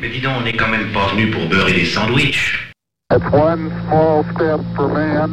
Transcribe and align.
Mais 0.00 0.08
dis 0.08 0.20
donc, 0.20 0.38
on 0.38 0.44
n'est 0.44 0.54
quand 0.54 0.68
même 0.68 0.90
pas 0.92 1.08
venu 1.08 1.30
pour 1.30 1.46
beurrer 1.48 1.74
des 1.74 1.84
sandwichs. 1.84 2.72
That's 3.10 3.22
one 3.32 3.70
small 3.86 4.24
step 4.32 4.60
for 4.74 4.88
man, 4.88 5.32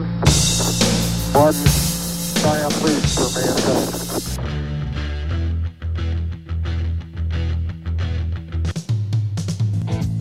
one 1.34 1.54
giant 2.36 2.84
leap 2.84 3.04
for 3.16 3.30
mankind. 3.32 3.94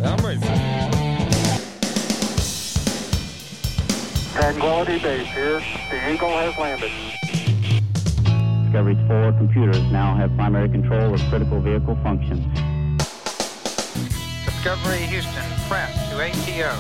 I'm 0.04 0.24
ready. 0.24 0.40
Tranquility 4.34 4.98
Base 5.00 5.26
here. 5.34 5.60
The 5.90 6.12
Eagle 6.12 6.28
has 6.28 6.56
landed. 6.56 6.92
Discovery's 8.66 9.08
four 9.08 9.32
computers 9.32 9.82
now 9.90 10.14
have 10.14 10.30
primary 10.36 10.68
control 10.68 11.14
of 11.14 11.20
critical 11.30 11.60
vehicle 11.60 11.98
functions. 12.04 12.44
Discovery 14.67 15.07
Houston, 15.07 15.45
press 15.69 15.95
to 16.11 16.16
ATO. 16.19 16.73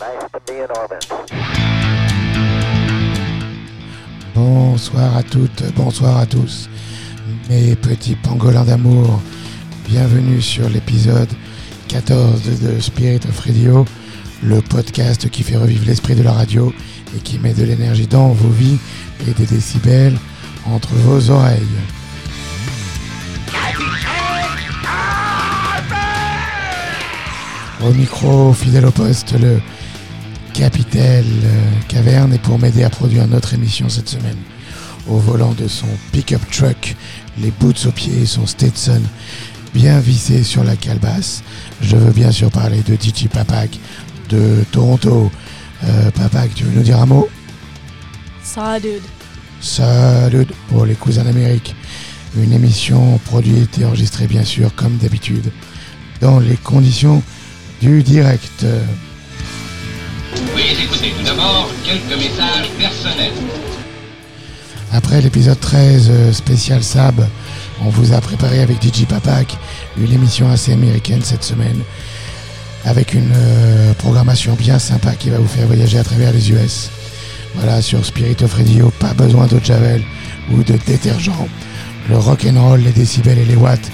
Nice 0.00 0.30
to 0.34 0.40
be 0.46 0.60
in 0.60 0.68
orbit. 0.76 1.08
Bonsoir 4.34 5.16
à 5.16 5.22
toutes, 5.22 5.62
bonsoir 5.74 6.18
à 6.18 6.26
tous, 6.26 6.68
mes 7.48 7.74
petits 7.74 8.16
pangolins 8.16 8.64
d'amour. 8.64 9.22
Bienvenue 9.88 10.42
sur 10.42 10.68
l'épisode 10.68 11.30
14 11.88 12.60
de 12.60 12.78
Spirit 12.78 13.20
of 13.26 13.40
Radio, 13.40 13.86
le 14.42 14.60
podcast 14.60 15.30
qui 15.30 15.42
fait 15.42 15.56
revivre 15.56 15.86
l'esprit 15.86 16.16
de 16.16 16.22
la 16.22 16.32
radio 16.32 16.70
et 17.16 17.20
qui 17.20 17.38
met 17.38 17.54
de 17.54 17.64
l'énergie 17.64 18.06
dans 18.06 18.28
vos 18.28 18.50
vies 18.50 18.78
et 19.26 19.30
des 19.30 19.46
décibels 19.46 20.18
entre 20.66 20.92
vos 20.96 21.30
oreilles. 21.30 21.64
Au 27.80 27.92
micro, 27.92 28.52
fidèle 28.52 28.86
au 28.86 28.90
poste, 28.90 29.34
le 29.40 29.60
Capitel 30.52 31.24
euh, 31.24 31.70
Caverne 31.86 32.34
et 32.34 32.38
pour 32.38 32.58
m'aider 32.58 32.82
à 32.82 32.90
produire 32.90 33.28
notre 33.28 33.54
émission 33.54 33.88
cette 33.88 34.08
semaine. 34.08 34.36
Au 35.06 35.18
volant 35.18 35.52
de 35.52 35.68
son 35.68 35.86
pick-up 36.10 36.40
truck, 36.50 36.96
les 37.40 37.52
boots 37.52 37.86
aux 37.86 37.92
pieds 37.92 38.22
et 38.22 38.26
son 38.26 38.46
Stetson 38.46 39.00
bien 39.74 40.00
vissé 40.00 40.42
sur 40.42 40.64
la 40.64 40.74
calebasse. 40.74 41.44
Je 41.80 41.94
veux 41.94 42.10
bien 42.10 42.32
sûr 42.32 42.50
parler 42.50 42.82
de 42.82 42.94
DJ 42.94 43.28
Papak 43.28 43.78
de 44.28 44.64
Toronto. 44.72 45.30
Euh, 45.84 46.10
Papak, 46.10 46.52
tu 46.56 46.64
veux 46.64 46.76
nous 46.76 46.82
dire 46.82 47.00
un 47.00 47.06
mot? 47.06 47.28
Ça, 48.42 48.80
dude. 48.80 49.02
Salut 49.60 50.46
pour 50.68 50.84
les 50.84 50.94
cousins 50.94 51.22
d'Amérique. 51.22 51.76
Une 52.36 52.52
émission 52.52 53.18
produite 53.24 53.78
et 53.78 53.84
enregistrée 53.84 54.26
bien 54.26 54.44
sûr 54.44 54.74
comme 54.74 54.96
d'habitude 54.96 55.52
dans 56.20 56.40
les 56.40 56.56
conditions 56.56 57.22
du 57.80 58.02
direct. 58.02 58.64
Oui, 60.54 60.62
écoutez, 60.82 61.12
tout 61.16 61.24
d'abord, 61.24 61.68
quelques 61.84 62.18
messages 62.18 62.70
personnels. 62.78 63.32
Après 64.92 65.20
l'épisode 65.20 65.60
13 65.60 66.08
euh, 66.10 66.32
spécial 66.32 66.82
Sab, 66.82 67.26
on 67.84 67.90
vous 67.90 68.12
a 68.14 68.20
préparé 68.20 68.60
avec 68.60 68.82
DJ 68.82 69.04
Papak 69.04 69.56
une 69.98 70.12
émission 70.12 70.50
assez 70.50 70.72
américaine 70.72 71.20
cette 71.22 71.44
semaine, 71.44 71.80
avec 72.84 73.12
une 73.14 73.32
euh, 73.34 73.92
programmation 73.94 74.54
bien 74.54 74.78
sympa 74.78 75.12
qui 75.12 75.30
va 75.30 75.38
vous 75.38 75.46
faire 75.46 75.66
voyager 75.66 75.98
à 75.98 76.04
travers 76.04 76.32
les 76.32 76.50
US. 76.50 76.90
Voilà, 77.54 77.82
sur 77.82 78.04
Spirit 78.04 78.36
of 78.42 78.54
Radio, 78.54 78.90
pas 78.98 79.14
besoin 79.14 79.46
d'eau 79.46 79.58
de 79.58 79.64
javel 79.64 80.02
ou 80.52 80.62
de 80.62 80.74
détergent. 80.86 81.46
Le 82.08 82.16
rock 82.16 82.46
and 82.46 82.60
roll, 82.60 82.80
les 82.80 82.92
décibels 82.92 83.38
et 83.38 83.44
les 83.44 83.56
watts 83.56 83.90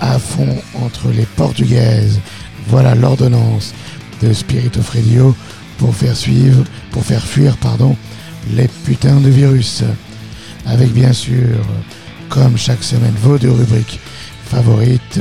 à 0.00 0.18
fond 0.18 0.56
entre 0.74 1.08
les 1.08 1.26
portugaises. 1.26 2.20
Voilà 2.68 2.94
l'ordonnance 2.94 3.74
de 4.22 4.32
Spirit 4.32 4.70
of 4.78 4.88
Radio 4.90 5.34
pour 5.78 5.94
faire 5.94 6.16
suivre, 6.16 6.64
pour 6.90 7.04
faire 7.04 7.22
fuir, 7.22 7.56
pardon, 7.56 7.96
les 8.54 8.68
putains 8.84 9.20
de 9.20 9.28
virus. 9.28 9.82
Avec 10.66 10.92
bien 10.92 11.12
sûr, 11.12 11.58
comme 12.28 12.56
chaque 12.56 12.82
semaine, 12.82 13.14
vos 13.22 13.38
deux 13.38 13.50
rubriques 13.50 14.00
favorites, 14.46 15.20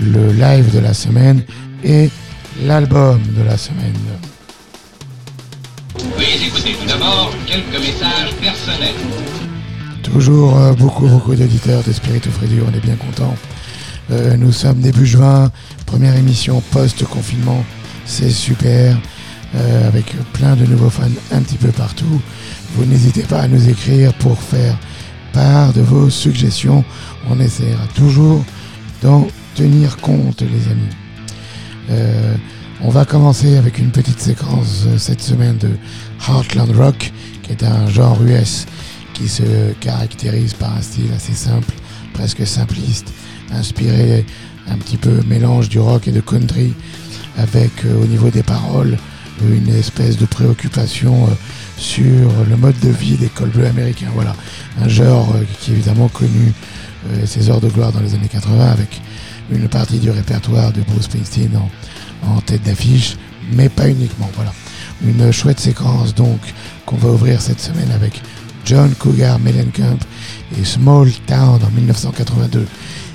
le 0.00 0.32
live 0.32 0.72
de 0.74 0.80
la 0.80 0.94
semaine 0.94 1.42
et 1.84 2.10
l'album 2.64 3.20
de 3.36 3.42
la 3.42 3.56
semaine. 3.56 3.94
Oui, 6.18 6.26
écoutez, 6.46 6.74
tout 6.80 6.86
d'abord, 6.86 7.32
quelques 7.46 7.80
messages 7.80 8.34
personnels. 8.40 8.94
Toujours 10.02 10.56
euh, 10.58 10.72
beaucoup, 10.72 11.06
beaucoup 11.06 11.34
d'auditeurs 11.34 11.82
de 11.82 11.92
Spirit 11.92 12.22
of 12.26 12.38
Radio, 12.38 12.64
on 12.70 12.76
est 12.76 12.80
bien 12.80 12.96
content. 14.08 14.36
nous 14.38 14.52
sommes 14.52 14.80
début 14.80 15.06
juin, 15.06 15.50
première 15.86 16.16
émission 16.16 16.62
post-confinement, 16.72 17.64
c'est 18.06 18.30
super, 18.30 18.96
euh, 19.54 19.88
avec 19.88 20.14
plein 20.32 20.56
de 20.56 20.66
nouveaux 20.66 20.90
fans 20.90 21.04
un 21.30 21.40
petit 21.40 21.58
peu 21.58 21.68
partout. 21.68 22.20
Vous 22.74 22.84
n'hésitez 22.84 23.22
pas 23.22 23.40
à 23.40 23.48
nous 23.48 23.68
écrire 23.68 24.12
pour 24.14 24.38
faire 24.38 24.76
part 25.32 25.72
de 25.72 25.80
vos 25.80 26.10
suggestions. 26.10 26.84
On 27.30 27.38
essaiera 27.38 27.86
toujours 27.94 28.44
d'en 29.02 29.28
tenir 29.54 29.96
compte, 29.98 30.42
les 30.42 30.70
amis. 30.70 30.90
Euh, 31.90 32.34
on 32.82 32.90
va 32.90 33.04
commencer 33.04 33.56
avec 33.56 33.78
une 33.78 33.92
petite 33.92 34.20
séquence 34.20 34.84
euh, 34.86 34.98
cette 34.98 35.20
semaine 35.20 35.56
de 35.58 35.70
Heartland 36.26 36.76
Rock, 36.76 37.12
qui 37.42 37.52
est 37.52 37.62
un 37.62 37.88
genre 37.88 38.20
US 38.24 38.66
qui 39.12 39.28
se 39.28 39.72
caractérise 39.80 40.54
par 40.54 40.74
un 40.76 40.82
style 40.82 41.12
assez 41.14 41.34
simple, 41.34 41.72
presque 42.12 42.44
simpliste, 42.44 43.12
inspiré 43.54 44.24
un 44.68 44.76
petit 44.76 44.96
peu 44.96 45.20
mélange 45.26 45.68
du 45.68 45.78
rock 45.78 46.08
et 46.08 46.12
de 46.12 46.20
country, 46.20 46.74
avec 47.36 47.70
euh, 47.84 48.02
au 48.02 48.06
niveau 48.06 48.30
des 48.30 48.42
paroles 48.42 48.96
une 49.42 49.68
espèce 49.74 50.16
de 50.16 50.26
préoccupation 50.26 51.24
euh, 51.24 51.34
sur 51.76 52.30
le 52.48 52.56
mode 52.56 52.78
de 52.80 52.90
vie 52.90 53.16
des 53.16 53.26
cols 53.28 53.50
bleus 53.50 53.66
américains. 53.66 54.10
Voilà, 54.14 54.34
un 54.80 54.88
genre 54.88 55.34
euh, 55.34 55.44
qui 55.60 55.72
évidemment 55.72 56.08
connu 56.08 56.52
ses 57.26 57.50
heures 57.50 57.60
de 57.60 57.68
gloire 57.68 57.92
dans 57.92 58.00
les 58.00 58.14
années 58.14 58.30
80 58.32 58.66
avec 58.66 59.02
une 59.50 59.68
partie 59.68 59.98
du 59.98 60.10
répertoire 60.10 60.72
de 60.72 60.80
Bruce 60.80 61.04
Springsteen 61.04 61.50
en, 61.54 62.30
en 62.30 62.40
tête 62.40 62.62
d'affiche, 62.62 63.16
mais 63.52 63.68
pas 63.68 63.90
uniquement. 63.90 64.30
Voilà, 64.34 64.54
une 65.06 65.30
chouette 65.30 65.60
séquence 65.60 66.14
donc 66.14 66.40
qu'on 66.86 66.96
va 66.96 67.10
ouvrir 67.10 67.42
cette 67.42 67.60
semaine 67.60 67.90
avec 67.90 68.22
John 68.64 68.94
Cougar 68.94 69.38
Mellencamp 69.38 69.98
et 70.58 70.64
Small 70.64 71.10
Town 71.26 71.60
en 71.62 71.70
1982, 71.76 72.66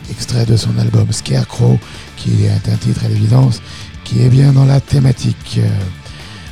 extrait 0.09 0.45
de 0.45 0.55
son 0.55 0.77
album 0.77 1.11
Scarecrow, 1.11 1.79
qui 2.17 2.45
est 2.45 2.71
un 2.71 2.77
titre 2.77 3.05
à 3.05 3.07
l'évidence 3.07 3.61
qui 4.03 4.21
est 4.23 4.29
bien 4.29 4.51
dans 4.51 4.65
la 4.65 4.79
thématique. 4.79 5.59
Euh, 5.59 5.69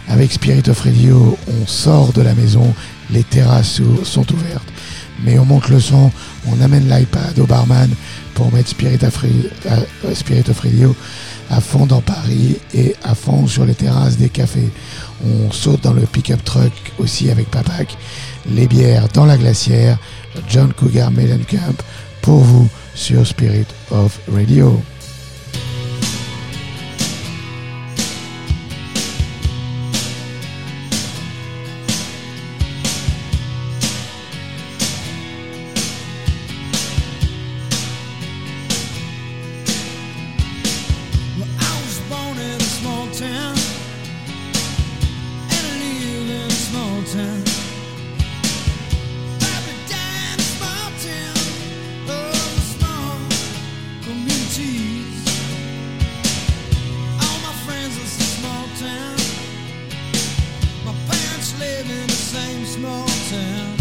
avec 0.10 0.32
Spirit 0.32 0.70
of 0.70 0.80
Radio, 0.80 1.38
on 1.48 1.68
sort 1.68 2.14
de 2.14 2.22
la 2.22 2.34
maison, 2.34 2.74
les 3.10 3.24
terrasses 3.24 3.82
sont 4.04 4.34
ouvertes, 4.34 4.68
mais 5.26 5.38
on 5.38 5.44
monte 5.44 5.68
le 5.68 5.82
son, 5.82 6.12
on 6.48 6.62
amène 6.62 6.88
l'iPad 6.88 7.38
au 7.40 7.46
barman 7.46 7.90
pour 8.34 8.54
mettre 8.54 8.70
Spirit 8.70 9.04
of, 9.04 9.18
Radio, 9.18 9.50
euh, 9.66 10.14
Spirit 10.14 10.50
of 10.50 10.60
Radio 10.62 10.96
à 11.50 11.60
fond 11.60 11.86
dans 11.86 12.02
Paris 12.02 12.58
et 12.74 12.96
à 13.04 13.16
fond 13.16 13.48
sur 13.48 13.66
les 13.66 13.74
terrasses 13.74 14.18
des 14.18 14.30
cafés. 14.30 14.70
On 15.26 15.52
saute 15.52 15.84
dans 15.84 15.94
le 15.94 16.02
pick-up 16.04 16.44
truck 16.44 16.72
aussi 17.00 17.30
avec 17.30 17.50
Papak, 17.50 17.98
les 18.50 18.68
bières 18.68 19.08
dans 19.14 19.26
la 19.26 19.38
glacière, 19.38 19.98
John 20.50 20.72
Cougar 20.74 21.12
Mellencamp 21.12 21.76
pour 22.22 22.40
vous 22.40 22.70
sur 22.98 23.26
Spirit 23.26 23.68
of 23.92 24.20
Radio. 24.28 24.82
Live 61.78 61.92
in 61.92 62.08
the 62.08 62.14
same 62.14 62.66
small 62.66 63.06
town. 63.30 63.77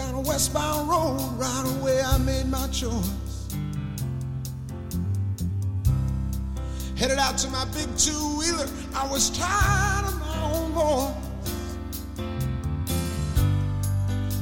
down 0.00 0.14
a 0.14 0.20
westbound 0.20 0.88
road, 0.88 1.20
right 1.36 1.64
away 1.76 2.00
I 2.00 2.16
made 2.16 2.46
my 2.46 2.66
choice. 2.68 3.10
Headed 6.96 7.18
out 7.18 7.36
to 7.38 7.50
my 7.50 7.66
big 7.66 7.88
two 7.98 8.22
wheeler, 8.38 8.66
I 8.94 9.06
was 9.10 9.28
tired 9.36 10.06
of 10.06 10.18
my 10.20 10.42
own 10.52 10.72
voice. 10.72 11.14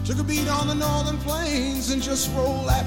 Took 0.06 0.20
a 0.20 0.22
beat 0.22 0.48
on 0.48 0.68
the 0.68 0.74
northern 0.74 1.18
plains 1.18 1.90
and 1.90 2.00
just 2.00 2.32
rolled 2.36 2.68
that 2.68 2.86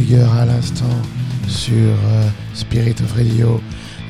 À 0.00 0.44
l'instant 0.44 0.84
sur 1.48 1.74
euh, 1.74 2.28
Spirit 2.54 2.94
of 3.02 3.12
Radio 3.16 3.60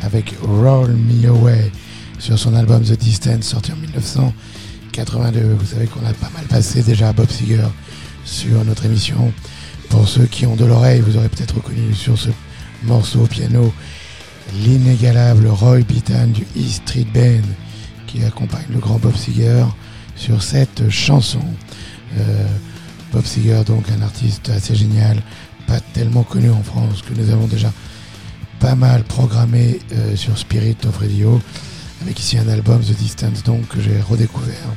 avec 0.03 0.35
Roll 0.43 0.93
Me 0.93 1.27
Away 1.29 1.73
sur 2.19 2.39
son 2.39 2.55
album 2.55 2.83
The 2.83 2.93
Distance 2.93 3.47
sorti 3.47 3.73
en 3.73 3.77
1982. 3.77 5.41
Vous 5.59 5.65
savez 5.65 5.87
qu'on 5.87 6.05
a 6.05 6.13
pas 6.13 6.29
mal 6.35 6.45
passé 6.45 6.83
déjà 6.83 7.15
Bob 7.15 7.31
Seeger 7.31 7.69
sur 8.27 8.63
notre 8.67 8.85
émission. 8.85 9.33
Pour 9.89 10.07
ceux 10.07 10.27
qui 10.27 10.45
ont 10.45 10.57
de 10.57 10.67
l'oreille, 10.67 11.01
vous 11.01 11.17
aurez 11.17 11.31
peut-être 11.31 11.55
reconnu 11.55 11.95
sur 11.95 12.19
ce 12.19 12.29
morceau 12.83 13.21
au 13.21 13.27
piano 13.27 13.73
l'inégalable 14.63 15.47
Roy 15.47 15.79
Bittan 15.79 16.27
du 16.27 16.43
E 16.55 16.69
Street 16.69 17.07
Band 17.15 17.49
qui 18.07 18.23
accompagne 18.25 18.67
le 18.71 18.79
grand 18.79 18.99
Bob 18.99 19.17
Seger 19.17 19.65
sur 20.17 20.43
cette 20.43 20.91
chanson. 20.91 21.41
Euh, 22.19 22.47
Bob 23.11 23.25
Seger, 23.25 23.63
donc 23.65 23.85
un 23.91 24.03
artiste 24.03 24.51
assez 24.51 24.75
génial, 24.75 25.23
pas 25.69 25.81
tellement 25.93 26.25
connu 26.25 26.51
en 26.51 26.63
France, 26.63 27.03
que 27.03 27.15
nous 27.15 27.31
avons 27.31 27.47
déjà 27.47 27.71
pas 28.59 28.75
mal 28.75 29.05
programmé 29.05 29.79
euh, 29.93 30.17
sur 30.17 30.37
Spirit 30.37 30.79
of 30.89 30.97
Radio, 30.99 31.41
avec 32.03 32.19
ici 32.19 32.39
un 32.39 32.49
album 32.49 32.81
The 32.81 32.97
Distance 32.97 33.45
donc 33.45 33.69
que 33.69 33.81
j'ai 33.81 34.01
redécouvert 34.01 34.75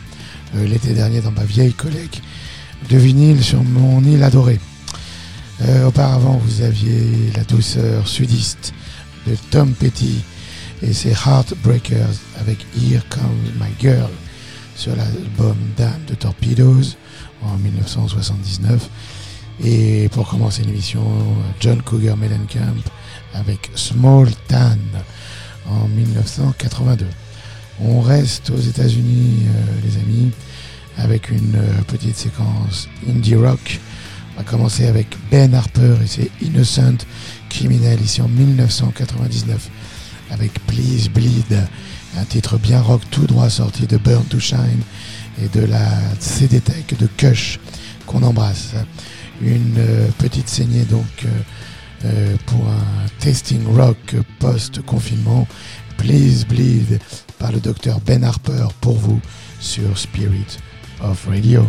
euh, 0.55 0.67
l'été 0.67 0.93
dernier 0.93 1.21
dans 1.21 1.31
ma 1.31 1.45
vieille 1.45 1.73
collecte 1.73 2.21
de 2.89 2.97
vinyle 2.97 3.41
sur 3.41 3.63
mon 3.63 4.03
île 4.03 4.21
adorée. 4.21 4.59
Euh, 5.61 5.87
auparavant, 5.87 6.41
vous 6.43 6.61
aviez 6.61 7.31
la 7.35 7.43
douceur 7.45 8.07
sudiste 8.07 8.73
de 9.27 9.35
Tom 9.49 9.73
Petty 9.73 10.21
et 10.83 10.91
ses 10.91 11.11
Heartbreakers 11.11 12.19
avec 12.39 12.65
Here 12.75 13.03
Comes 13.09 13.53
My 13.59 13.71
Girl 13.79 14.09
sur 14.75 14.95
l'album 14.95 15.55
Dame 15.77 16.01
de 16.07 16.15
Torpedoes 16.15 16.95
en 17.43 17.57
1979. 17.57 18.89
Et 19.63 20.09
pour 20.09 20.27
commencer 20.27 20.63
l'émission, 20.63 21.05
John 21.59 21.81
Cougar 21.83 22.17
Mellencamp 22.17 22.81
avec 23.33 23.69
Small 23.75 24.27
Town 24.47 24.79
en 25.67 25.87
1982. 25.87 27.05
On 27.79 28.01
reste 28.01 28.49
aux 28.49 28.59
États-Unis, 28.59 29.43
euh, 29.47 29.79
les 29.85 29.97
amis, 29.97 30.31
avec 30.97 31.29
une 31.29 31.55
euh, 31.55 31.81
petite 31.87 32.15
séquence 32.15 32.89
indie 33.07 33.35
rock. 33.35 33.79
On 34.33 34.39
va 34.39 34.43
commencer 34.43 34.87
avec 34.87 35.07
Ben 35.29 35.53
Harper 35.53 35.95
et 36.03 36.07
ses 36.07 36.31
Innocent 36.41 37.05
Criminels 37.49 38.01
ici 38.01 38.21
en 38.21 38.27
1999 38.27 39.69
avec 40.31 40.53
Please 40.65 41.09
Bleed, 41.13 41.67
un 42.17 42.23
titre 42.23 42.57
bien 42.57 42.81
rock 42.81 43.01
tout 43.11 43.27
droit 43.27 43.49
sorti 43.49 43.85
de 43.85 43.97
Burn 43.97 44.23
to 44.25 44.39
Shine 44.39 44.81
et 45.41 45.47
de 45.49 45.65
la 45.65 45.85
CD 46.19 46.61
Tech 46.61 46.97
de 46.97 47.07
Kush 47.17 47.59
qu'on 48.05 48.23
embrasse. 48.23 48.73
Une 49.41 49.75
euh, 49.77 50.07
petite 50.19 50.47
saignée 50.47 50.85
donc 50.85 51.05
euh, 51.25 51.27
euh, 52.05 52.35
pour 52.45 52.67
un 52.67 53.07
testing 53.19 53.65
rock 53.75 54.15
post-confinement. 54.39 55.47
Please 55.97 56.45
Bleed 56.47 56.99
par 57.39 57.51
le 57.51 57.59
docteur 57.59 57.99
Ben 58.01 58.23
Harper 58.23 58.67
pour 58.81 58.97
vous 58.97 59.19
sur 59.59 59.97
Spirit 59.97 60.57
of 61.01 61.27
Radio. 61.27 61.65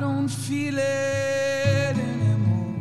Don't 0.00 0.28
feel 0.28 0.76
it 0.76 1.96
anymore. 1.96 2.74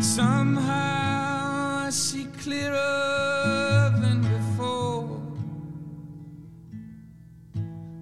Somehow 0.00 1.86
I 1.86 1.90
see 1.90 2.26
clearer 2.42 3.92
than 4.00 4.22
before. 4.22 5.20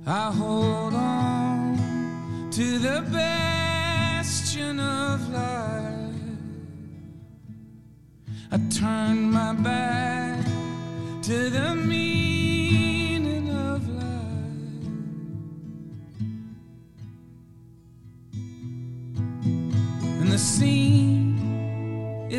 I 0.06 0.30
hold 0.32 0.94
on 0.94 1.76
to 2.52 2.78
the 2.78 3.04
bastion 3.12 4.78
of 4.78 5.28
life. 5.30 6.14
I 8.52 8.58
turn 8.80 9.30
my 9.32 9.52
back 9.54 10.44
to 11.22 11.50
the 11.50 11.74
meaning 11.74 12.19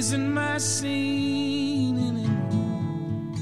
isn't 0.02 0.34
my 0.34 0.58
scene 0.58 1.98
anymore. 2.12 3.36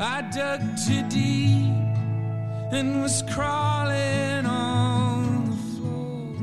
I 0.00 0.22
dug 0.38 0.60
too 0.84 1.02
deep 1.08 1.94
and 2.76 3.02
was 3.02 3.22
crawling 3.32 4.44
on 4.44 5.44
the 5.50 5.56
floor. 5.70 6.34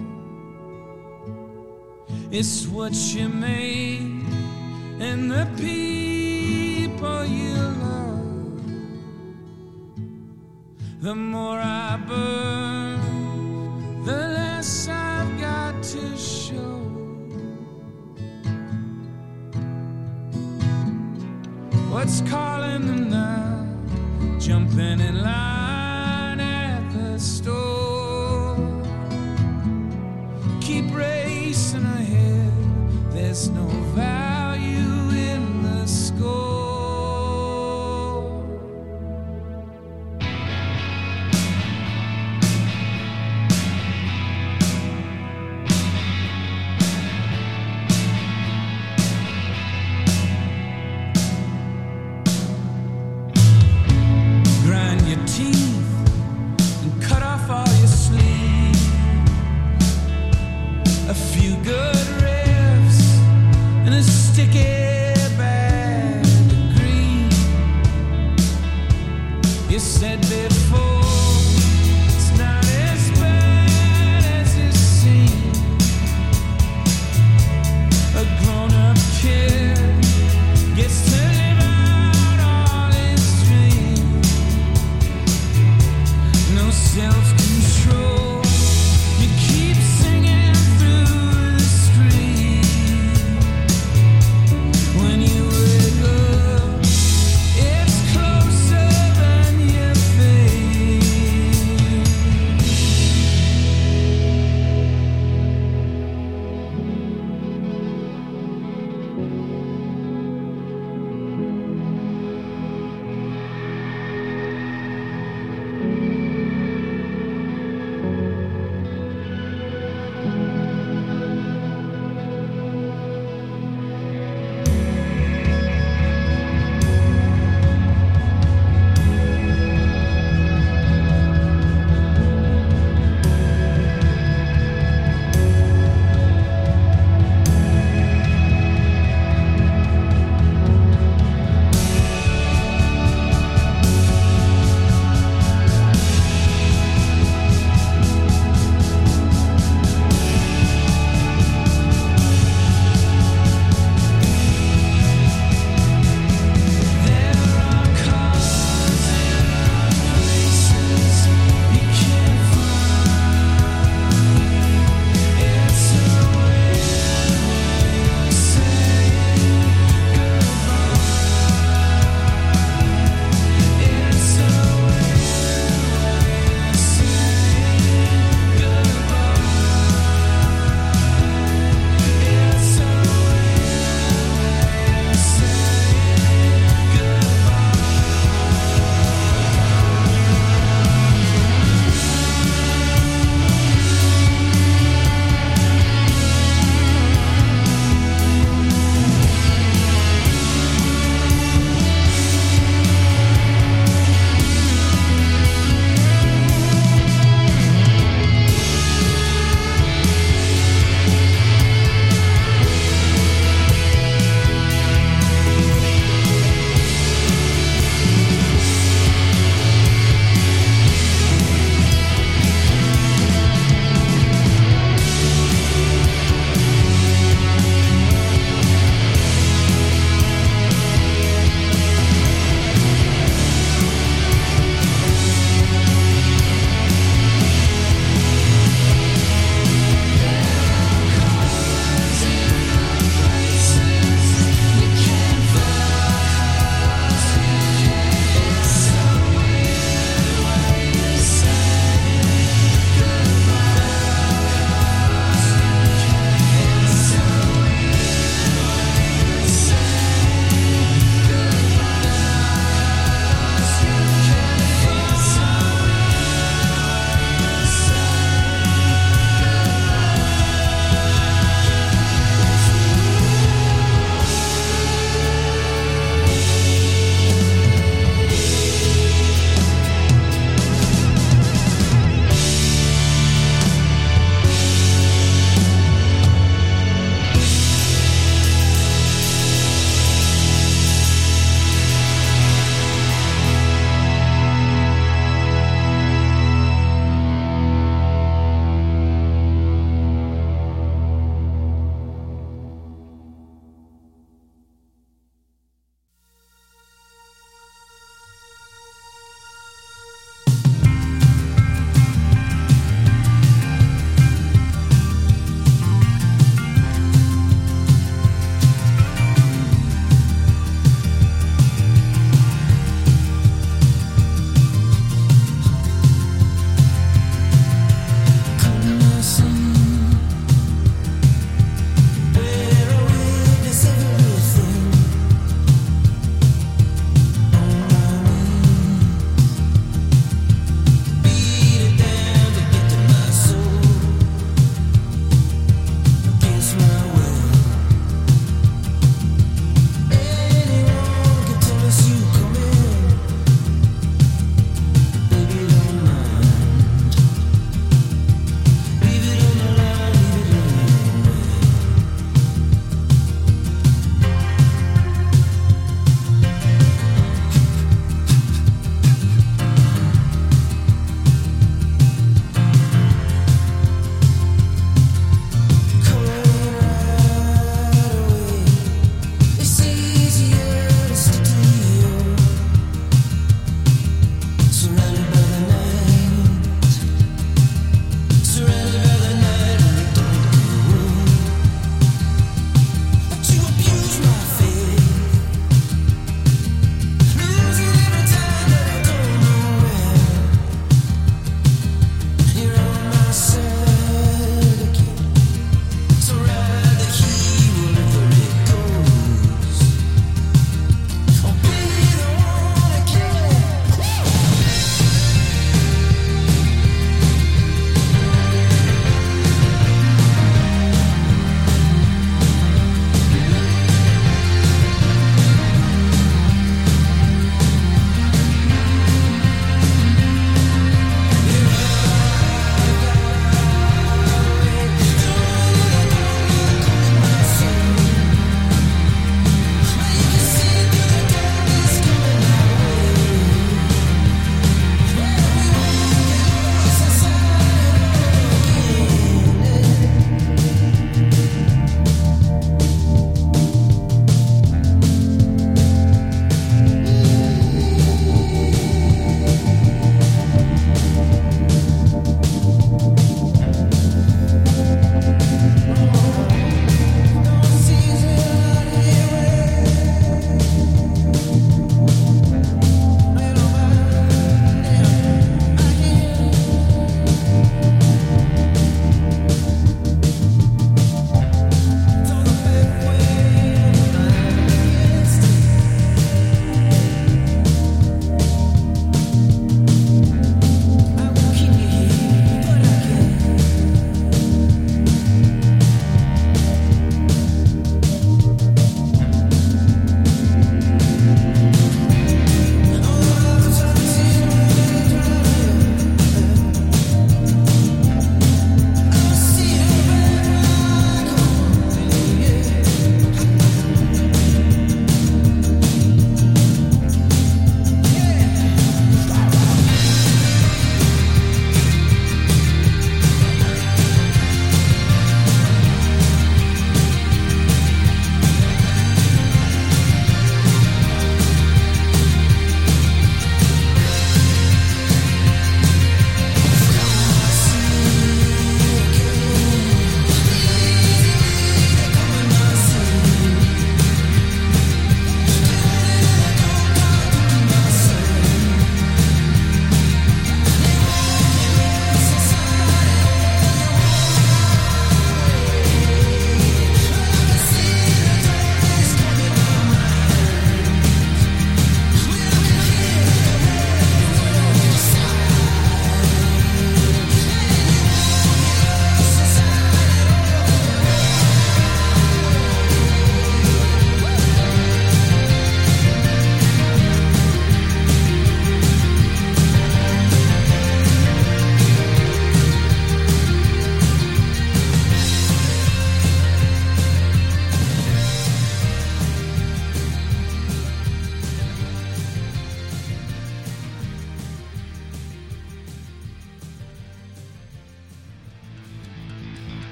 It's 2.32 2.67
what 2.67 2.93
you 3.13 3.28
made 3.28 4.28
and 5.08 5.30
the 5.30 5.46
people 5.58 7.26
you 7.26 7.58
love. 7.84 8.63
The 11.02 11.15
more 11.15 11.60
I 11.60 11.98
burn, 12.08 13.00
the 14.06 14.19
less 14.38 14.88
I've 14.88 15.38
got 15.38 15.84
to 15.84 16.17
show. 16.17 16.33
What's 21.94 22.22
calling 22.22 22.88
them 22.88 23.10
now? 23.12 23.68
Jumping 24.40 25.00
in 25.00 25.22
line 25.22 26.40
at 26.40 26.82
the 26.92 27.20
store. 27.20 28.58
Keep 30.60 30.92
racing 30.96 31.86
ahead. 31.86 32.52
There's 33.12 33.50
no 33.50 33.68
value 33.96 34.12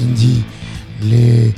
indie, 0.00 0.42
les 1.02 1.54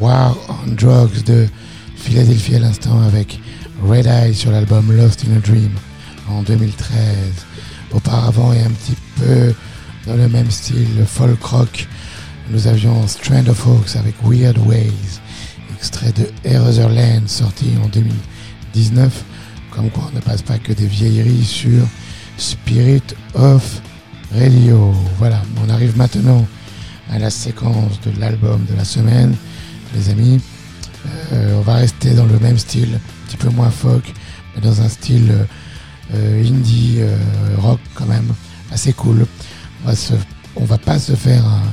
War 0.00 0.36
on 0.48 0.72
Drugs 0.72 1.22
de 1.24 1.48
Philadelphie 1.96 2.56
à 2.56 2.60
l'instant 2.60 3.00
avec 3.02 3.40
Red 3.82 4.06
Eye 4.06 4.34
sur 4.34 4.50
l'album 4.50 4.92
Lost 4.92 5.24
in 5.26 5.36
a 5.36 5.40
Dream 5.40 5.72
en 6.28 6.42
2013. 6.42 6.96
Auparavant 7.92 8.52
et 8.52 8.60
un 8.60 8.70
petit 8.70 8.96
peu 9.16 9.54
dans 10.06 10.16
le 10.16 10.28
même 10.28 10.50
style 10.50 11.04
folk 11.06 11.42
rock, 11.42 11.88
nous 12.50 12.66
avions 12.66 13.06
Strand 13.06 13.48
of 13.48 13.66
Hawks 13.66 13.96
avec 13.96 14.14
Weird 14.22 14.58
Ways, 14.66 15.20
extrait 15.74 16.12
de 16.12 16.28
Land 16.44 17.26
sorti 17.26 17.66
en 17.82 17.88
2019. 17.88 19.24
Comme 19.70 19.90
quoi 19.90 20.08
on 20.12 20.14
ne 20.14 20.20
passe 20.20 20.42
pas 20.42 20.58
que 20.58 20.72
des 20.72 20.86
vieilleries 20.86 21.44
sur 21.44 21.82
Spirit 22.38 23.02
of 23.34 23.80
Radio. 24.32 24.92
Voilà, 25.18 25.42
on 25.64 25.70
arrive 25.70 25.96
maintenant 25.96 26.46
à 27.10 27.18
la 27.18 27.30
séquence 27.30 28.00
de 28.00 28.20
l'album 28.20 28.64
de 28.68 28.76
la 28.76 28.84
semaine, 28.84 29.34
les 29.94 30.10
amis. 30.10 30.40
Euh, 31.32 31.58
on 31.58 31.60
va 31.60 31.74
rester 31.74 32.14
dans 32.14 32.26
le 32.26 32.38
même 32.38 32.58
style, 32.58 32.94
un 32.94 33.26
petit 33.26 33.36
peu 33.36 33.48
moins 33.50 33.70
folk, 33.70 34.12
mais 34.54 34.62
dans 34.62 34.80
un 34.82 34.88
style 34.88 35.32
euh, 36.14 36.44
indie 36.44 36.96
euh, 36.98 37.16
rock 37.58 37.80
quand 37.94 38.06
même, 38.06 38.32
assez 38.72 38.92
cool. 38.92 39.26
On 39.84 39.88
va, 39.88 39.96
se, 39.96 40.14
on 40.56 40.64
va 40.64 40.78
pas 40.78 40.98
se 40.98 41.12
faire 41.12 41.44
un 41.44 41.72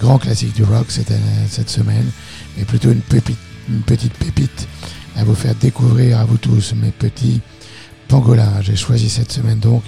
grand 0.00 0.18
classique 0.18 0.54
du 0.54 0.64
rock 0.64 0.86
cette, 0.88 1.12
cette 1.48 1.70
semaine, 1.70 2.10
mais 2.56 2.64
plutôt 2.64 2.90
une, 2.90 3.00
pépite, 3.00 3.38
une 3.68 3.82
petite 3.82 4.14
pépite 4.14 4.68
à 5.16 5.24
vous 5.24 5.34
faire 5.34 5.54
découvrir 5.54 6.18
à 6.18 6.24
vous 6.24 6.38
tous, 6.38 6.74
mes 6.74 6.90
petits 6.90 7.40
pangolins. 8.08 8.60
J'ai 8.62 8.76
choisi 8.76 9.08
cette 9.08 9.32
semaine 9.32 9.58
donc 9.58 9.82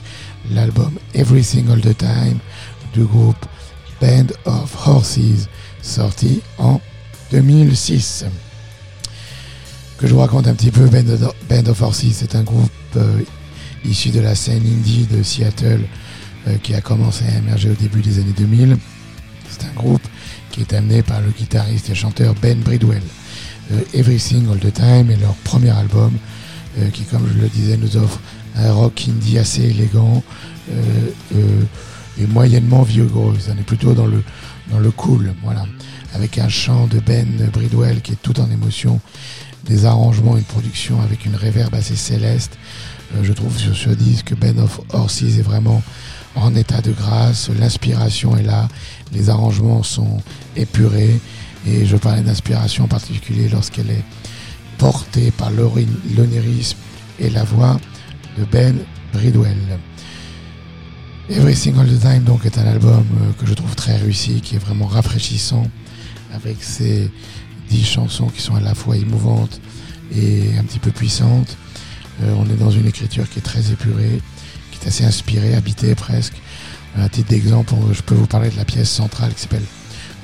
l'album 0.53 0.93
Everything 1.15 1.71
All 1.71 1.81
the 1.81 1.97
Time 1.97 2.39
du 2.93 3.05
groupe 3.05 3.47
Band 4.05 4.27
of 4.45 4.87
Horses, 4.87 5.49
sorti 5.81 6.43
en 6.59 6.79
2006. 7.31 8.27
Que 9.97 10.07
je 10.07 10.13
vous 10.13 10.21
raconte 10.21 10.47
un 10.47 10.53
petit 10.53 10.71
peu, 10.71 10.87
Band 10.91 11.67
of, 11.71 11.81
Horses, 11.81 12.05
c'est 12.13 12.35
un 12.35 12.43
groupe 12.43 12.71
euh, 12.97 13.21
issu 13.83 14.11
de 14.11 14.21
la 14.21 14.35
scène 14.35 14.63
indie 14.67 15.07
de 15.11 15.23
Seattle 15.23 15.81
euh, 16.47 16.57
qui 16.63 16.75
a 16.75 16.83
commencé 16.83 17.25
à 17.25 17.39
émerger 17.39 17.71
au 17.71 17.75
début 17.75 18.03
des 18.03 18.19
années 18.19 18.35
2000. 18.37 18.77
C'est 19.49 19.65
un 19.65 19.73
groupe 19.73 20.07
qui 20.51 20.61
est 20.61 20.75
amené 20.75 21.03
par 21.03 21.23
le 21.23 21.31
guitariste 21.31 21.89
et 21.89 21.95
chanteur 21.95 22.35
Ben 22.43 22.59
Bridwell. 22.59 23.03
Euh, 23.73 23.81
Everything 23.95 24.51
All 24.51 24.59
the 24.59 24.71
Time 24.75 25.11
est 25.11 25.17
leur 25.17 25.35
premier 25.45 25.71
album 25.71 26.13
qui, 26.93 27.05
comme 27.05 27.27
je 27.33 27.41
le 27.41 27.49
disais, 27.49 27.77
nous 27.79 27.97
offre 27.97 28.21
un 28.57 28.73
rock 28.73 29.07
indie 29.09 29.39
assez 29.39 29.63
élégant 29.63 30.25
et 32.19 32.27
moyennement 32.27 32.83
vigoureux. 32.83 33.37
On 33.49 33.59
est 33.59 33.67
plutôt 33.67 33.95
dans 33.95 34.07
le, 34.07 34.23
dans 34.71 34.79
le 34.79 34.91
cool, 34.91 35.35
voilà. 35.43 35.65
Avec 36.15 36.39
un 36.39 36.49
chant 36.49 36.87
de 36.87 37.01
Ben 37.01 37.27
Bridwell 37.53 38.01
qui 38.01 38.13
est 38.13 38.23
tout 38.23 38.39
en 38.41 38.51
émotion, 38.51 39.01
des 39.65 39.87
arrangements, 39.87 40.37
une 40.37 40.45
production 40.45 41.01
avec 41.01 41.25
une 41.25 41.35
réverbe 41.35 41.75
assez 41.75 41.97
céleste. 41.97 42.57
je 43.23 43.33
trouve 43.33 43.57
sur 43.59 43.77
ce 43.77 43.91
disque 43.91 44.35
Ben 44.37 44.59
of 44.59 44.81
Horses 44.93 45.23
est 45.23 45.43
vraiment 45.43 45.83
en 46.37 46.55
état 46.55 46.81
de 46.81 46.93
grâce, 46.93 47.49
l'inspiration 47.59 48.37
est 48.37 48.43
là, 48.43 48.69
les 49.13 49.31
arrangements 49.31 49.83
sont 49.83 50.19
épurés, 50.57 51.21
et 51.67 51.87
je 51.87 51.97
parlais 51.97 52.23
d'inspiration 52.23 52.85
en 52.85 52.89
particulier 52.89 53.49
lorsqu'elle 53.49 53.91
est 53.91 54.05
portée 54.79 55.31
par 55.31 55.51
l'onirisme 55.51 56.77
et 57.21 57.31
la 57.31 57.45
voix 57.45 57.79
de 58.37 58.45
Ben 58.45 58.77
Bridwell. 59.13 59.79
Everything 61.31 61.79
All 61.79 61.87
the 61.87 61.99
Time 61.99 62.23
donc 62.23 62.45
est 62.45 62.59
un 62.59 62.67
album 62.67 63.03
euh, 63.23 63.33
que 63.41 63.47
je 63.47 63.55
trouve 63.55 63.75
très 63.75 63.97
réussi, 63.97 64.43
qui 64.43 64.57
est 64.57 64.59
vraiment 64.59 64.87
rafraîchissant, 64.87 65.67
avec 66.35 66.63
ses 66.63 67.11
dix 67.71 67.85
chansons 67.85 68.27
qui 68.27 68.43
sont 68.43 68.55
à 68.55 68.61
la 68.61 68.75
fois 68.75 68.99
émouvantes 68.99 69.59
et 70.15 70.51
un 70.59 70.65
petit 70.65 70.79
peu 70.79 70.91
puissantes. 70.91 71.57
Euh, 72.23 72.35
on 72.39 72.45
est 72.51 72.59
dans 72.59 72.71
une 72.71 72.87
écriture 72.87 73.29
qui 73.31 73.39
est 73.39 73.43
très 73.43 73.73
épurée, 73.73 74.21
qui 74.71 74.85
est 74.85 74.89
assez 74.89 75.05
inspirée, 75.05 75.55
habitée 75.55 75.95
presque. 75.95 76.35
Un 76.99 77.09
titre 77.09 77.31
d'exemple, 77.31 77.75
je 77.93 78.03
peux 78.03 78.15
vous 78.15 78.27
parler 78.27 78.51
de 78.51 78.57
la 78.57 78.67
pièce 78.67 78.91
centrale 78.91 79.33
qui 79.33 79.41
s'appelle 79.41 79.65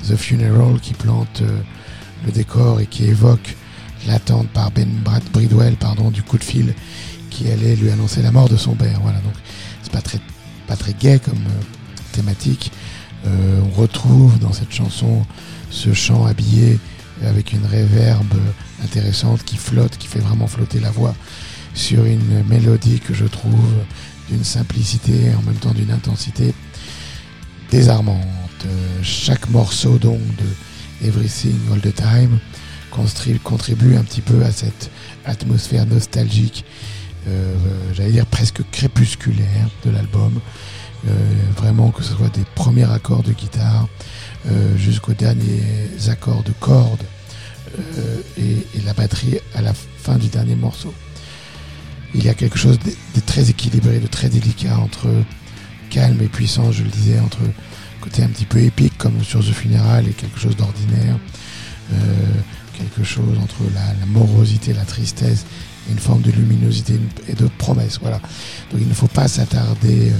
The 0.07 0.15
Funeral, 0.15 0.79
qui 0.79 0.93
plante 0.93 1.41
euh, 1.41 1.61
le 2.27 2.31
décor 2.31 2.79
et 2.79 2.85
qui 2.85 3.05
évoque 3.05 3.55
l'attente 4.07 4.49
par 4.49 4.69
Ben 4.69 4.87
Brad 5.03 5.23
Bridwell 5.33 5.77
pardon, 5.77 6.11
du 6.11 6.21
coup 6.21 6.37
de 6.37 6.43
fil 6.43 6.75
qui 7.31 7.49
allait 7.49 7.75
lui 7.75 7.89
annoncer 7.89 8.21
la 8.21 8.31
mort 8.31 8.49
de 8.49 8.57
son 8.57 8.75
père. 8.75 8.99
Voilà, 9.01 9.19
donc 9.21 9.33
c'est 9.81 9.91
pas 9.91 10.01
très, 10.01 10.19
pas 10.67 10.75
très 10.75 10.93
gai 10.93 11.19
comme 11.19 11.37
euh, 11.37 11.61
thématique. 12.11 12.71
Euh, 13.25 13.61
on 13.61 13.79
retrouve 13.79 14.39
dans 14.39 14.53
cette 14.53 14.71
chanson 14.71 15.25
ce 15.69 15.93
chant 15.93 16.25
habillé 16.25 16.79
avec 17.25 17.53
une 17.53 17.65
réverbe 17.65 18.33
intéressante 18.83 19.43
qui 19.43 19.57
flotte, 19.57 19.97
qui 19.97 20.07
fait 20.07 20.19
vraiment 20.19 20.47
flotter 20.47 20.79
la 20.79 20.89
voix 20.89 21.13
sur 21.73 22.05
une 22.05 22.43
mélodie 22.49 22.99
que 22.99 23.13
je 23.13 23.25
trouve 23.25 23.73
d'une 24.29 24.43
simplicité 24.43 25.25
et 25.25 25.35
en 25.35 25.41
même 25.43 25.55
temps 25.55 25.73
d'une 25.73 25.91
intensité 25.91 26.53
désarmante. 27.69 28.25
Chaque 29.03 29.49
morceau 29.49 29.97
donc 29.97 30.19
de 30.37 31.07
Everything 31.07 31.55
All 31.71 31.79
the 31.79 31.93
Time 31.93 32.39
contribue 33.43 33.95
un 33.95 34.03
petit 34.03 34.21
peu 34.21 34.43
à 34.43 34.51
cette 34.51 34.91
atmosphère 35.25 35.85
nostalgique, 35.85 36.65
j'allais 37.93 38.11
dire 38.11 38.25
presque 38.25 38.61
crépusculaire 38.71 39.69
de 39.85 39.91
l'album. 39.91 40.39
Euh, 41.07 41.11
vraiment 41.57 41.89
que 41.89 42.03
ce 42.03 42.13
soit 42.13 42.29
des 42.29 42.45
premiers 42.53 42.89
accords 42.91 43.23
de 43.23 43.31
guitare 43.31 43.87
euh, 44.45 44.77
jusqu'aux 44.77 45.13
derniers 45.13 45.63
accords 46.09 46.43
de 46.43 46.51
cordes 46.51 47.03
et, 48.37 48.67
la 48.85 48.93
batterie 48.93 49.39
à 49.55 49.61
la 49.61 49.73
fin 49.73 50.17
du 50.17 50.27
dernier 50.27 50.55
morceau. 50.55 50.93
Il 52.13 52.23
y 52.23 52.29
a 52.29 52.33
quelque 52.33 52.59
chose 52.59 52.77
de, 52.79 53.19
très 53.21 53.49
équilibré, 53.49 53.99
de 53.99 54.07
très 54.07 54.29
délicat 54.29 54.77
entre 54.77 55.07
calme 55.89 56.21
et 56.21 56.27
puissance, 56.27 56.75
je 56.75 56.83
le 56.83 56.89
disais, 56.89 57.19
entre 57.19 57.39
côté 58.01 58.23
un 58.23 58.27
petit 58.27 58.45
peu 58.45 58.59
épique 58.59 58.97
comme 58.97 59.23
sur 59.23 59.39
The 59.39 59.53
Funeral 59.53 60.07
et 60.07 60.11
quelque 60.11 60.39
chose 60.39 60.55
d'ordinaire, 60.55 61.17
euh, 61.93 61.95
quelque 62.77 63.03
chose 63.03 63.37
entre 63.41 63.63
la, 63.73 63.93
la, 63.99 64.05
morosité, 64.05 64.73
la 64.73 64.85
tristesse 64.85 65.45
une 65.89 65.99
forme 65.99 66.21
de 66.21 66.31
luminosité 66.31 66.99
et 67.27 67.33
de 67.33 67.47
promesse. 67.57 67.99
Voilà. 68.01 68.17
Donc 68.71 68.79
il 68.81 68.87
ne 68.87 68.93
faut 68.93 69.07
pas 69.07 69.27
s'attarder 69.27 70.11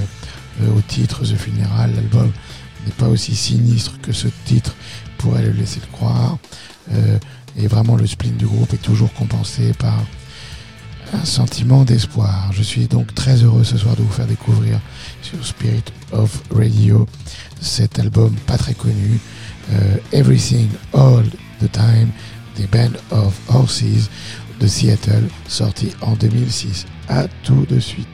euh, 0.61 0.75
au 0.75 0.81
titre 0.81 1.23
The 1.23 1.35
Funeral. 1.35 1.93
L'album 1.95 2.31
n'est 2.85 2.93
pas 2.93 3.07
aussi 3.07 3.35
sinistre 3.35 3.99
que 4.01 4.11
ce 4.11 4.27
titre 4.45 4.75
pourrait 5.17 5.43
le 5.43 5.51
laisser 5.51 5.79
le 5.79 5.91
croire. 5.91 6.37
Euh, 6.93 7.17
et 7.57 7.67
vraiment 7.67 7.95
le 7.95 8.07
spleen 8.07 8.35
du 8.37 8.45
groupe 8.45 8.73
est 8.73 8.81
toujours 8.81 9.13
compensé 9.13 9.73
par 9.73 9.97
un 11.13 11.25
sentiment 11.25 11.83
d'espoir. 11.83 12.51
Je 12.53 12.63
suis 12.63 12.87
donc 12.87 13.13
très 13.13 13.43
heureux 13.43 13.63
ce 13.63 13.77
soir 13.77 13.95
de 13.95 14.01
vous 14.01 14.11
faire 14.11 14.27
découvrir 14.27 14.79
sur 15.21 15.45
Spirit 15.45 15.83
of 16.11 16.41
Radio 16.53 17.05
cet 17.59 17.99
album 17.99 18.33
pas 18.47 18.57
très 18.57 18.73
connu, 18.73 19.19
euh, 19.71 19.97
Everything 20.11 20.67
All 20.93 21.25
the 21.61 21.71
Time, 21.71 22.09
des 22.55 22.67
Band 22.67 22.93
of 23.11 23.33
Horses 23.49 24.09
de 24.61 24.67
Seattle, 24.67 25.27
sorti 25.47 25.89
en 26.01 26.13
2006. 26.13 26.85
À 27.09 27.27
tout 27.43 27.65
de 27.67 27.79
suite. 27.79 28.07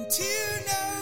And 0.00 0.08
to 0.08 0.99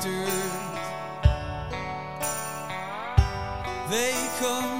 sisters. 0.00 0.50
They 3.90 4.14
come. 4.38 4.79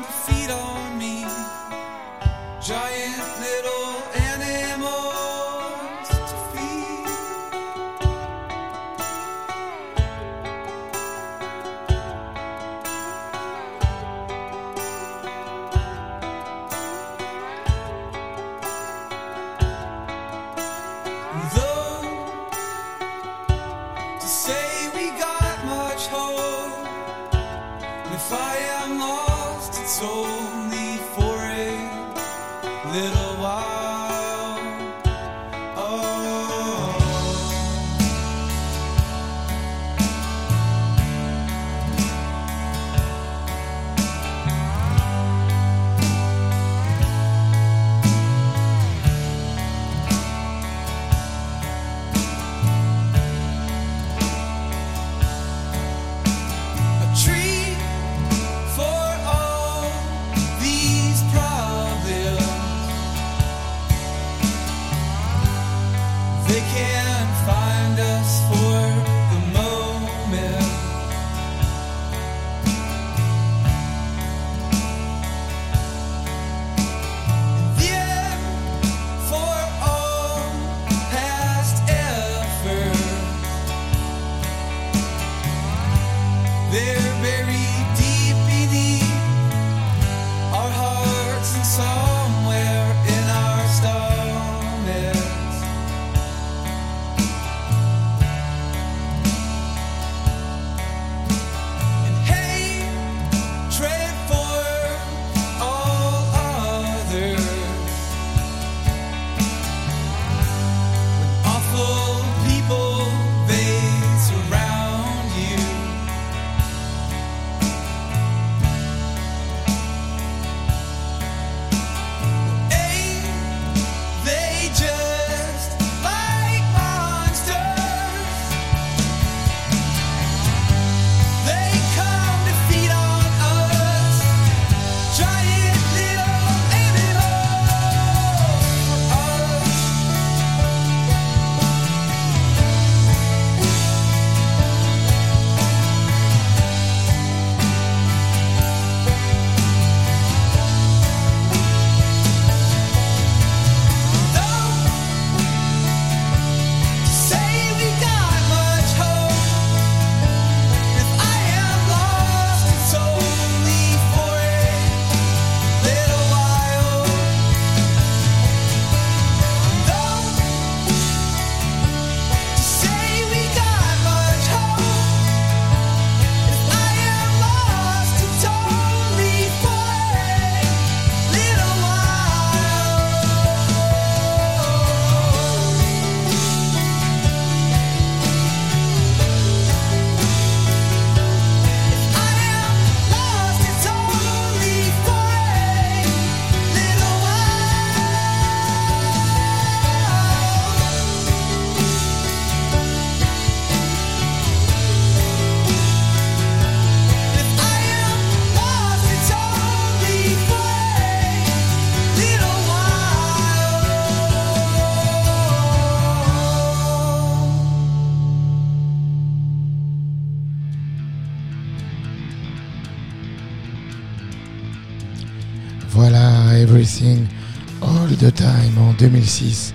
2006, 229.01 229.73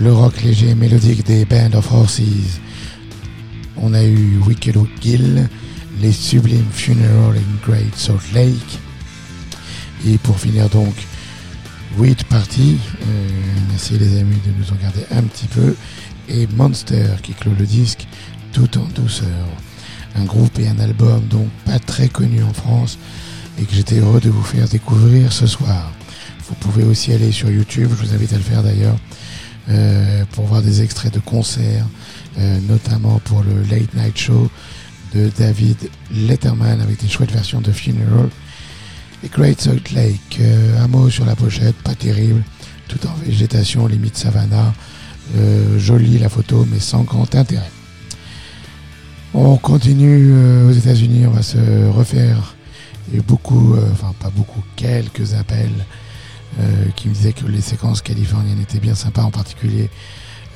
le 0.00 0.12
rock 0.12 0.42
léger 0.44 0.68
et 0.68 0.74
mélodique 0.76 1.26
des 1.26 1.44
Band 1.44 1.76
of 1.76 1.90
Horses. 1.90 2.60
On 3.76 3.92
a 3.94 4.04
eu 4.04 4.38
Wicked 4.46 4.76
Gill, 5.00 5.48
les 6.00 6.12
sublimes 6.12 6.70
Funeral 6.70 7.36
in 7.36 7.66
Great 7.66 7.96
Salt 7.96 8.32
Lake. 8.32 8.78
Et 10.06 10.18
pour 10.18 10.38
finir 10.38 10.68
donc, 10.68 10.94
Weed 11.98 12.22
Party, 12.24 12.78
euh, 13.02 13.28
merci 13.70 13.98
les 13.98 14.20
amis 14.20 14.40
de 14.46 14.52
nous 14.56 14.70
en 14.70 14.80
garder 14.80 15.04
un 15.10 15.22
petit 15.22 15.48
peu, 15.48 15.74
et 16.28 16.46
Monster 16.54 17.08
qui 17.24 17.32
clôt 17.32 17.54
le 17.58 17.66
disque 17.66 18.06
tout 18.52 18.78
en 18.78 18.84
douceur. 18.94 19.48
Un 20.14 20.24
groupe 20.24 20.56
et 20.60 20.68
un 20.68 20.78
album 20.78 21.22
donc 21.26 21.48
pas 21.64 21.80
très 21.80 22.06
connus 22.06 22.44
en 22.44 22.52
France 22.52 22.98
et 23.58 23.64
que 23.64 23.74
j'étais 23.74 23.98
heureux 23.98 24.20
de 24.20 24.30
vous 24.30 24.44
faire 24.44 24.68
découvrir 24.68 25.32
ce 25.32 25.48
soir 25.48 25.93
pouvez 26.70 26.84
aussi 26.84 27.12
aller 27.12 27.30
sur 27.30 27.50
YouTube, 27.50 27.90
je 27.90 28.06
vous 28.06 28.14
invite 28.14 28.32
à 28.32 28.36
le 28.36 28.42
faire 28.42 28.62
d'ailleurs, 28.62 28.96
euh, 29.68 30.24
pour 30.32 30.46
voir 30.46 30.62
des 30.62 30.82
extraits 30.82 31.12
de 31.12 31.20
concerts, 31.20 31.86
euh, 32.38 32.58
notamment 32.68 33.18
pour 33.24 33.42
le 33.42 33.62
Late 33.70 33.94
Night 33.94 34.16
Show 34.16 34.50
de 35.14 35.30
David 35.38 35.76
Letterman 36.10 36.80
avec 36.80 37.00
des 37.02 37.08
chouettes 37.08 37.32
versions 37.32 37.60
de 37.60 37.70
Funeral 37.70 38.30
et 39.22 39.28
Great 39.28 39.60
Salt 39.60 39.92
Lake. 39.92 40.38
Euh, 40.40 40.82
un 40.82 40.88
mot 40.88 41.10
sur 41.10 41.26
la 41.26 41.36
pochette, 41.36 41.76
pas 41.76 41.94
terrible, 41.94 42.42
tout 42.88 43.06
en 43.06 43.12
végétation, 43.26 43.86
limite 43.86 44.16
savannah. 44.16 44.72
Euh, 45.36 45.78
jolie 45.78 46.18
la 46.18 46.30
photo, 46.30 46.66
mais 46.70 46.80
sans 46.80 47.02
grand 47.02 47.34
intérêt. 47.34 47.70
On 49.34 49.56
continue 49.56 50.32
aux 50.68 50.72
États-Unis, 50.72 51.26
on 51.26 51.30
va 51.30 51.42
se 51.42 51.88
refaire 51.88 52.54
et 53.12 53.20
beaucoup, 53.20 53.74
enfin 53.92 54.14
pas 54.20 54.30
beaucoup, 54.30 54.62
quelques 54.76 55.34
appels 55.34 55.84
qui 56.96 57.08
me 57.08 57.14
disaient 57.14 57.32
que 57.32 57.46
les 57.46 57.60
séquences 57.60 58.02
californiennes 58.02 58.60
étaient 58.60 58.80
bien 58.80 58.94
sympas, 58.94 59.22
en 59.22 59.30
particulier 59.30 59.90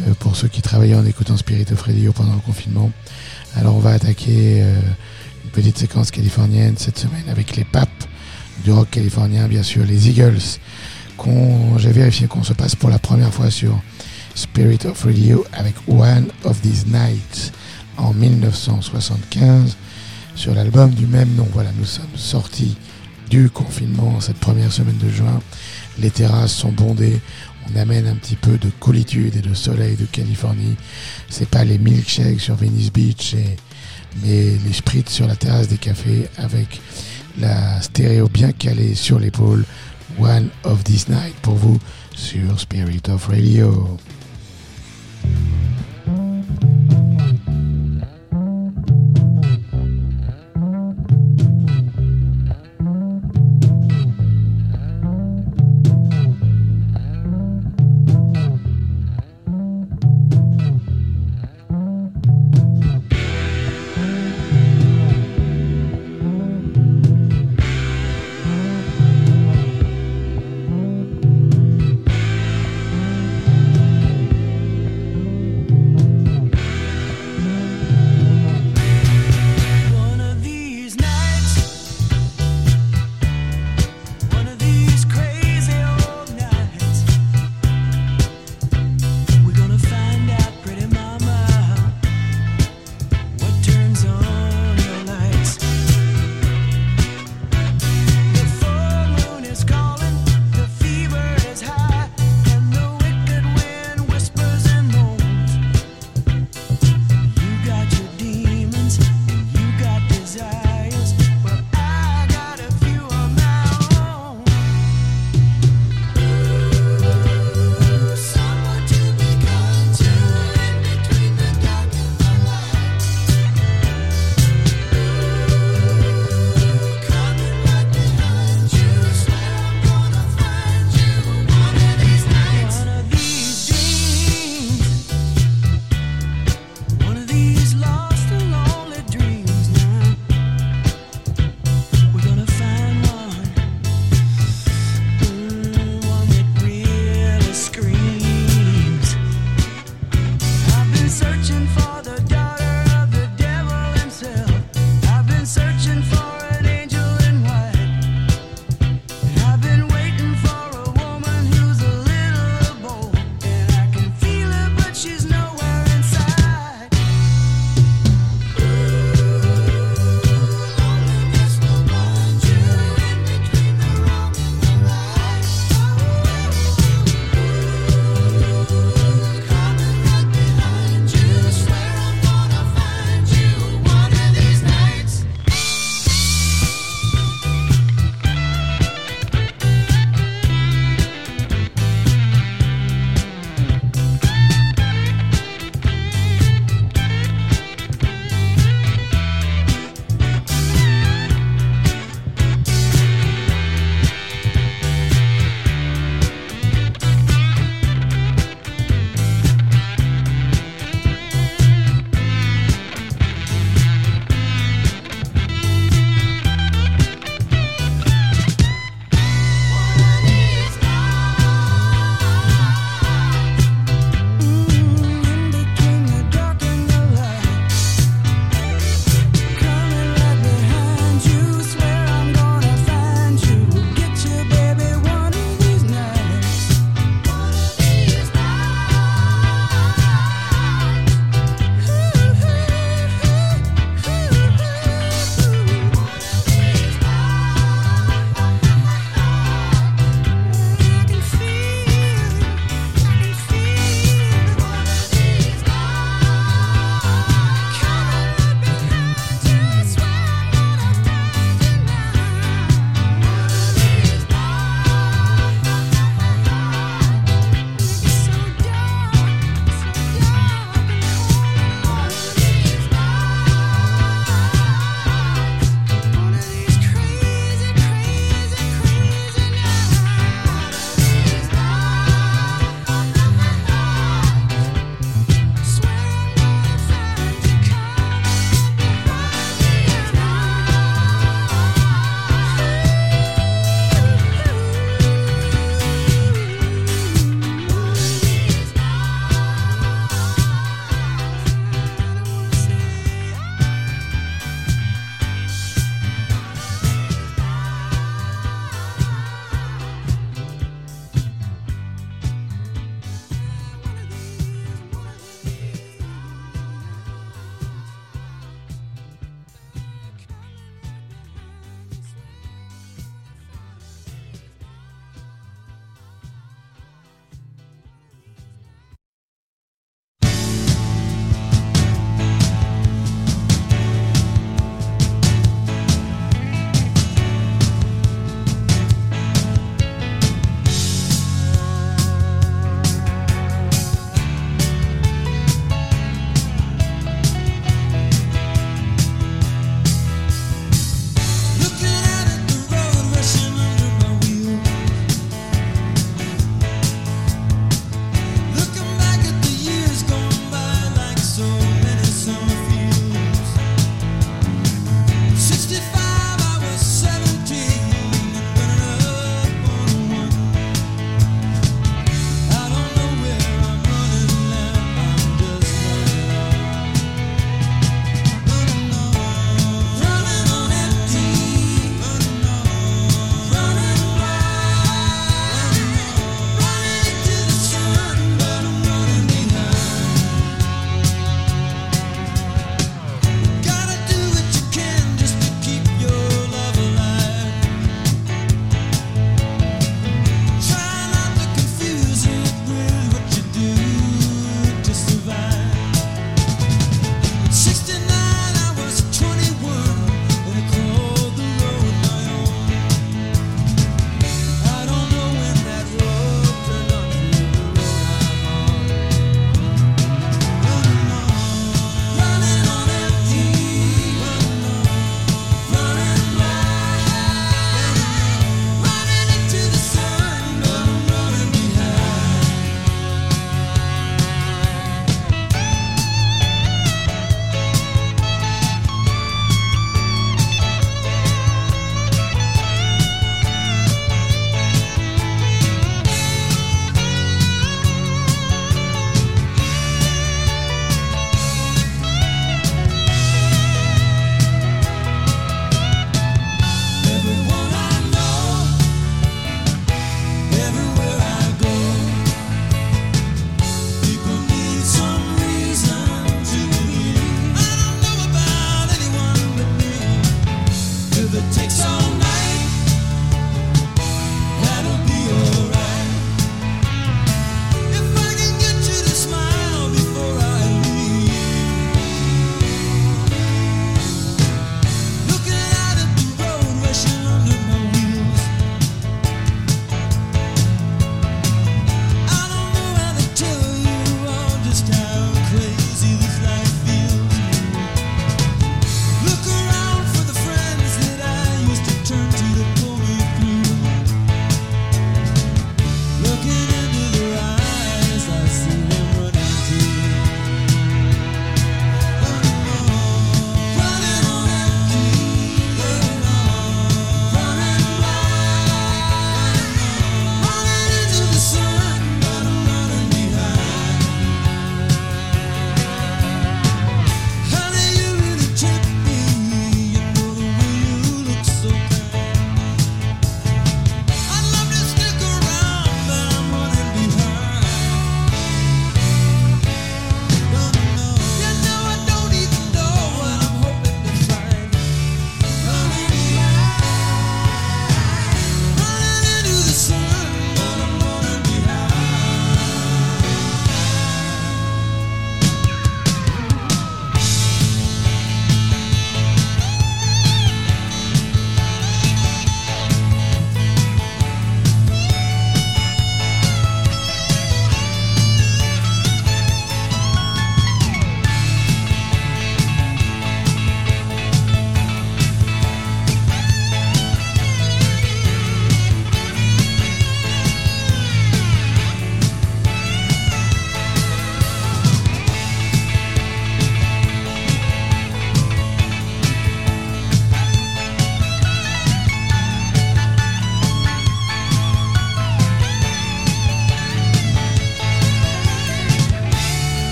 euh, 0.00 0.12
pour 0.18 0.36
ceux 0.36 0.48
qui 0.48 0.60
travaillaient 0.60 0.94
en 0.94 1.06
écoutant 1.06 1.36
Spirit 1.36 1.66
of 1.72 1.80
Radio 1.80 2.12
pendant 2.12 2.34
le 2.34 2.40
confinement. 2.40 2.90
Alors 3.54 3.76
on 3.76 3.78
va 3.78 3.92
attaquer 3.92 4.62
euh, 4.62 4.80
une 5.44 5.50
petite 5.50 5.78
séquence 5.78 6.10
californienne 6.10 6.74
cette 6.76 6.98
semaine 6.98 7.24
avec 7.30 7.56
les 7.56 7.64
papes 7.64 8.04
du 8.62 8.72
rock 8.72 8.90
californien, 8.90 9.48
bien 9.48 9.62
sûr, 9.62 9.84
les 9.86 10.08
Eagles, 10.10 10.58
qu'on 11.16 11.78
j'ai 11.78 11.92
vérifié 11.92 12.26
qu'on 12.26 12.42
se 12.42 12.52
passe 12.52 12.74
pour 12.74 12.90
la 12.90 12.98
première 12.98 13.32
fois 13.32 13.50
sur 13.50 13.80
Spirit 14.34 14.80
of 14.84 15.02
Radio 15.02 15.46
avec 15.54 15.74
One 15.88 16.26
of 16.44 16.60
These 16.60 16.86
Nights 16.86 17.52
en 17.96 18.12
1975 18.12 19.76
sur 20.34 20.54
l'album 20.54 20.90
du 20.90 21.06
même 21.06 21.34
nom. 21.36 21.48
Voilà, 21.54 21.70
nous 21.78 21.86
sommes 21.86 22.04
sortis 22.16 22.76
du 23.30 23.48
confinement 23.48 24.20
cette 24.20 24.38
première 24.38 24.72
semaine 24.72 24.98
de 24.98 25.08
juin. 25.08 25.40
Les 26.00 26.10
terrasses 26.10 26.54
sont 26.54 26.72
bondées. 26.72 27.20
On 27.68 27.78
amène 27.78 28.06
un 28.06 28.14
petit 28.14 28.36
peu 28.36 28.58
de 28.58 28.70
coolitude 28.80 29.34
et 29.36 29.40
de 29.40 29.54
soleil 29.54 29.96
de 29.96 30.04
Californie. 30.04 30.76
C'est 31.28 31.48
pas 31.48 31.64
les 31.64 31.78
milkshakes 31.78 32.40
sur 32.40 32.54
Venice 32.54 32.92
Beach, 32.92 33.34
mais 34.22 34.56
les 34.64 34.72
spritz 34.72 35.10
sur 35.10 35.26
la 35.26 35.36
terrasse 35.36 35.68
des 35.68 35.78
cafés 35.78 36.28
avec 36.36 36.80
la 37.38 37.80
stéréo 37.82 38.28
bien 38.28 38.52
calée 38.52 38.94
sur 38.94 39.18
l'épaule. 39.18 39.64
One 40.18 40.48
of 40.64 40.82
These 40.84 41.08
Nights 41.08 41.36
pour 41.42 41.54
vous 41.54 41.78
sur 42.14 42.58
Spirit 42.58 43.02
of 43.08 43.26
Radio. 43.26 43.98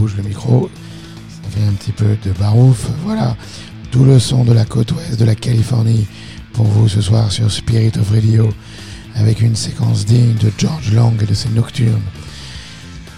bouge 0.00 0.16
le 0.16 0.22
micro, 0.22 0.70
ça 1.28 1.50
fait 1.50 1.66
un 1.66 1.72
petit 1.72 1.92
peu 1.92 2.16
de 2.24 2.32
barouf. 2.38 2.88
Voilà, 3.04 3.36
tout 3.90 4.04
le 4.04 4.18
son 4.18 4.44
de 4.44 4.54
la 4.54 4.64
côte 4.64 4.92
ouest 4.92 5.20
de 5.20 5.26
la 5.26 5.34
Californie 5.34 6.06
pour 6.54 6.64
vous 6.64 6.88
ce 6.88 7.02
soir 7.02 7.30
sur 7.30 7.52
Spirit 7.52 7.92
of 8.00 8.10
Radio 8.10 8.48
avec 9.14 9.42
une 9.42 9.54
séquence 9.54 10.06
digne 10.06 10.36
de 10.36 10.50
George 10.56 10.94
Long 10.94 11.12
et 11.20 11.26
de 11.26 11.34
ses 11.34 11.50
nocturnes. 11.50 12.00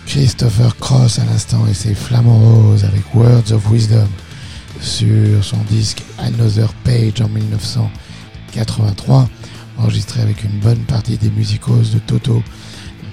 Christopher 0.07 0.77
Cross 0.79 1.21
à 1.21 1.25
l'instant 1.25 1.65
et 1.69 1.75
ses 1.75 1.95
flamants 1.95 2.41
roses 2.41 2.85
avec 2.85 3.15
Words 3.15 3.53
of 3.53 3.71
Wisdom 3.71 4.09
sur 4.81 5.45
son 5.45 5.59
disque 5.71 6.03
Another 6.19 6.73
Page 6.83 7.21
en 7.21 7.29
1983, 7.29 9.29
enregistré 9.79 10.21
avec 10.21 10.43
une 10.43 10.59
bonne 10.59 10.81
partie 10.81 11.17
des 11.17 11.31
musicos 11.31 11.93
de 11.95 12.01
Toto, 12.01 12.43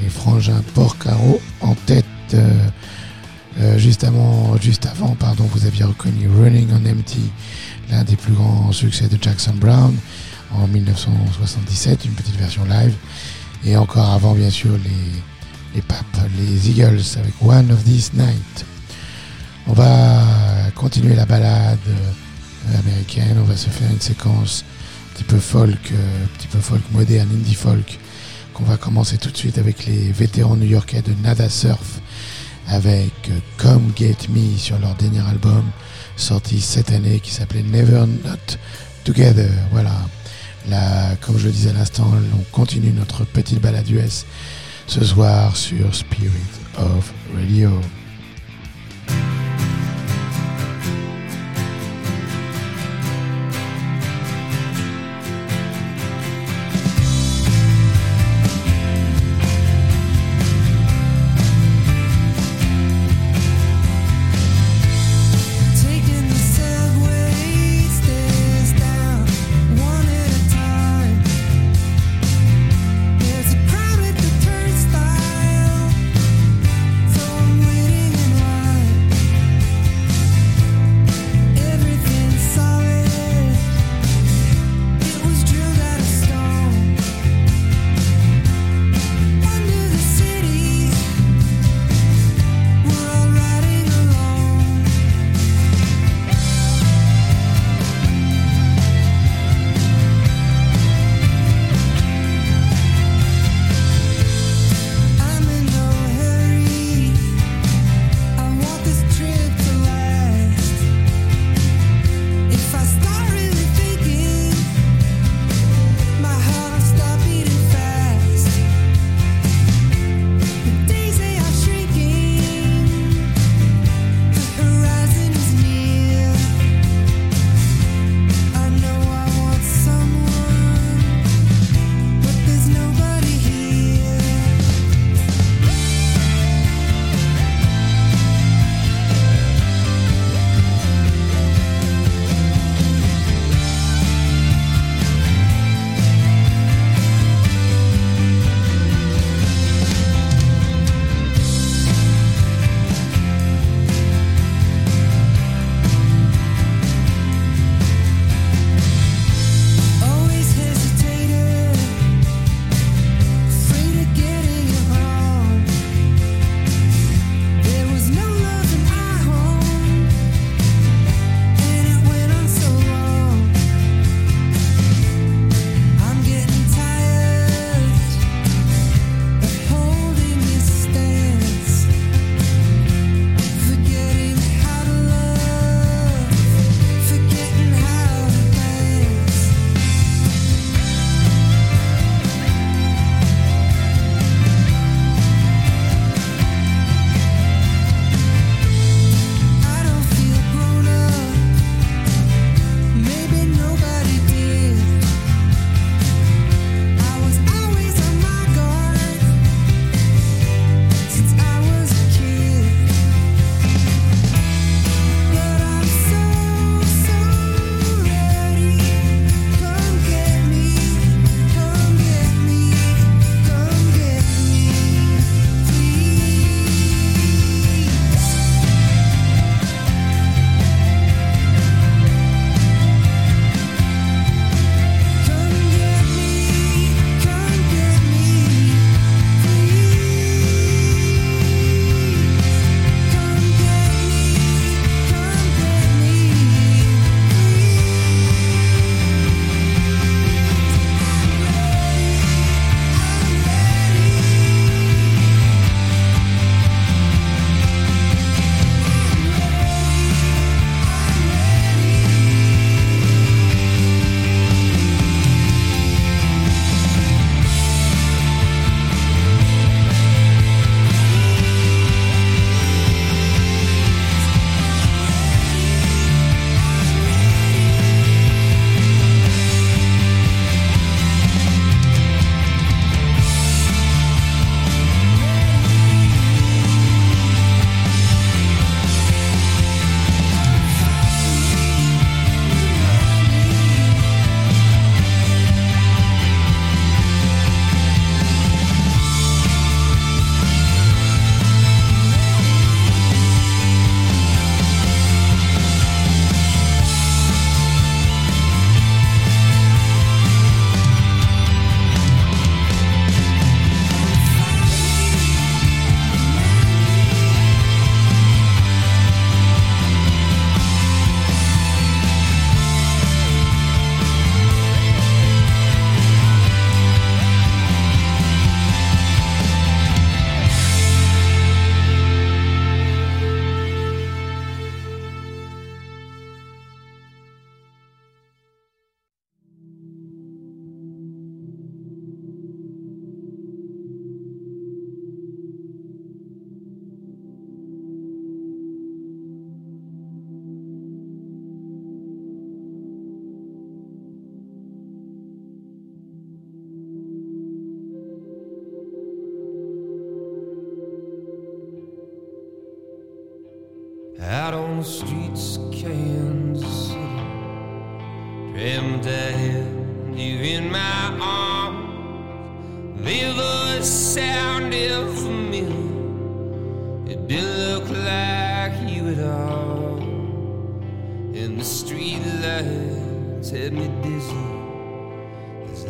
les 0.02 0.10
frangins 0.10 0.64
Porcaro 0.74 1.40
en 1.62 1.76
tête. 1.86 2.06
Euh, 2.34 2.68
euh, 3.62 3.78
juste, 3.78 4.06
avant, 4.06 5.16
pardon, 5.20 5.44
vous 5.52 5.66
aviez 5.66 5.84
reconnu 5.84 6.30
Running 6.30 6.70
on 6.72 6.90
Empty, 6.90 7.32
l'un 7.92 8.04
des 8.04 8.16
plus 8.16 8.34
grands 8.34 8.72
succès 8.72 9.08
de 9.08 9.18
Jackson 9.22 9.54
Brown 9.56 9.96
en 10.56 10.68
1977, 10.68 12.06
une 12.06 12.12
petite 12.12 12.38
version 12.38 12.64
live. 12.66 12.94
Et 13.66 13.76
encore 13.76 14.12
avant, 14.12 14.34
bien 14.34 14.50
sûr, 14.50 14.72
les, 14.72 15.76
les 15.76 15.84
les 16.38 16.70
Eagles 16.70 17.02
avec 17.18 17.34
One 17.42 17.72
of 17.72 17.84
This 17.84 18.14
Night. 18.14 18.66
On 19.68 19.74
va 19.74 20.24
continuer 20.76 21.16
la 21.16 21.26
balade 21.26 21.78
euh, 21.88 22.80
américaine, 22.80 23.38
on 23.40 23.44
va 23.44 23.58
se 23.58 23.70
faire 23.70 23.92
une 23.92 24.00
séquence 24.00 24.64
un 24.64 25.14
petit 25.16 25.24
peu 25.26 25.38
folk, 25.38 25.92
euh, 25.92 26.24
un 26.24 26.28
petit 26.38 26.48
peu 26.48 26.60
folk 26.60 26.82
moderne, 26.92 27.28
indie 27.34 27.56
folk, 27.56 28.00
qu'on 28.54 28.64
va 28.64 28.78
commencer 28.78 29.18
tout 29.18 29.30
de 29.30 29.38
suite 29.38 29.58
avec 29.58 29.86
les 29.86 30.12
vétérans 30.12 30.56
new-yorkais 30.56 31.02
de 31.02 31.14
Nada 31.22 31.50
Surf, 31.50 32.00
avec 32.70 33.32
Come 33.58 33.92
Get 33.96 34.18
Me 34.30 34.58
sur 34.58 34.80
leur 34.80 34.96
dernier 34.96 35.22
album 35.28 35.64
sorti 36.16 36.62
cette 36.62 36.92
année 36.92 37.20
qui 37.20 37.32
s'appelait 37.32 37.64
Never 37.64 38.06
Not 38.24 38.58
Together. 39.04 39.50
Voilà. 39.72 39.96
Là, 40.70 41.16
comme 41.22 41.38
je 41.38 41.46
le 41.46 41.52
disais 41.52 41.70
à 41.70 41.74
l'instant, 41.74 42.12
on 42.38 42.44
continue 42.56 42.92
notre 42.92 43.26
petite 43.26 43.62
balade 43.62 43.90
US 43.90 44.26
ce 44.88 45.04
soir 45.04 45.56
sur 45.56 45.94
Spirit 45.96 46.32
of 46.78 47.14
Radio. 47.36 47.72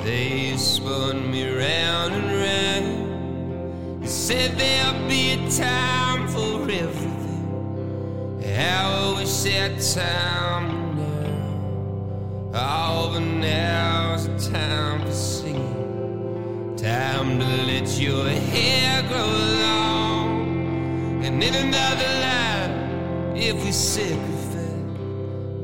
They 0.03 0.55
spun 0.57 1.29
me 1.31 1.49
round 1.49 2.13
and 2.13 2.31
round. 2.41 4.01
You 4.01 4.07
said 4.07 4.57
there'll 4.57 5.07
be 5.07 5.31
a 5.31 5.49
time 5.49 6.27
for 6.27 6.63
everything. 6.63 8.43
How 8.55 9.13
I 9.13 9.19
wish 9.19 9.43
that 9.43 9.79
time 9.81 10.95
now. 10.95 12.51
Oh, 12.53 13.11
but 13.13 13.19
now's 13.19 14.27
the 14.27 14.51
time 14.51 15.05
for 15.05 15.11
singing. 15.11 16.75
Time 16.77 17.39
to 17.39 17.45
let 17.45 17.99
your 17.99 18.29
hair 18.29 19.03
grow 19.03 19.27
long. 19.65 21.23
And 21.25 21.43
in 21.43 21.53
another 21.53 22.11
life, 22.27 23.37
if 23.37 23.63
we 23.63 23.71
sacrifice, 23.71 24.73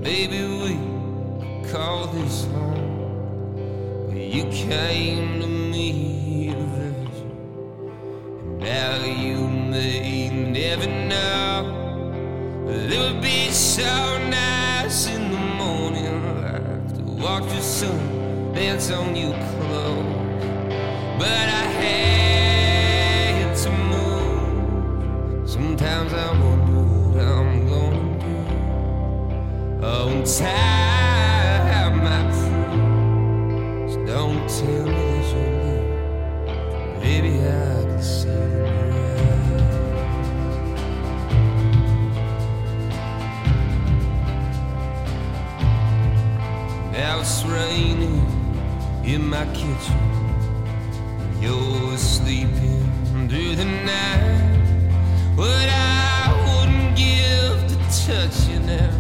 maybe 0.02 0.40
we 0.64 1.72
call 1.72 2.08
this 2.08 2.46
home. 2.46 2.75
You 4.36 4.44
came 4.52 5.40
to 5.40 5.48
me 5.48 6.50
a. 6.50 6.52
And 6.52 7.08
now 8.60 9.06
you 9.06 9.48
may 9.48 10.30
never 10.30 10.88
know. 10.88 11.72
But 12.66 12.92
it 12.92 13.00
would 13.00 13.22
be 13.22 13.50
so 13.52 14.18
nice 14.28 15.08
in 15.08 15.32
the 15.32 15.38
morning 15.38 16.42
like 16.42 16.96
to 16.96 17.02
walk 17.24 17.44
the 17.44 17.62
sun, 17.62 18.52
dance 18.54 18.92
on 18.92 19.16
your 19.16 19.32
clothes. 19.32 20.44
But 21.18 21.48
I 21.62 21.66
hate 21.80 23.56
to 23.64 23.72
move. 23.72 25.50
Sometimes 25.50 26.12
I 26.12 26.32
wonder 26.44 26.84
what 26.84 27.24
I'm 27.24 27.66
gonna 27.70 28.20
do. 28.20 28.36
Oh, 29.82 30.22
time 30.26 30.75
my 49.36 49.46
kitchen. 49.54 50.02
You're 51.42 51.98
sleeping 51.98 52.84
through 53.28 53.56
the 53.62 53.66
night. 53.66 54.24
What 55.36 55.68
I 55.70 56.32
wouldn't 56.46 56.96
give 56.96 57.56
to 57.72 57.78
touch 58.06 58.38
you 58.50 58.60
now 58.60 58.94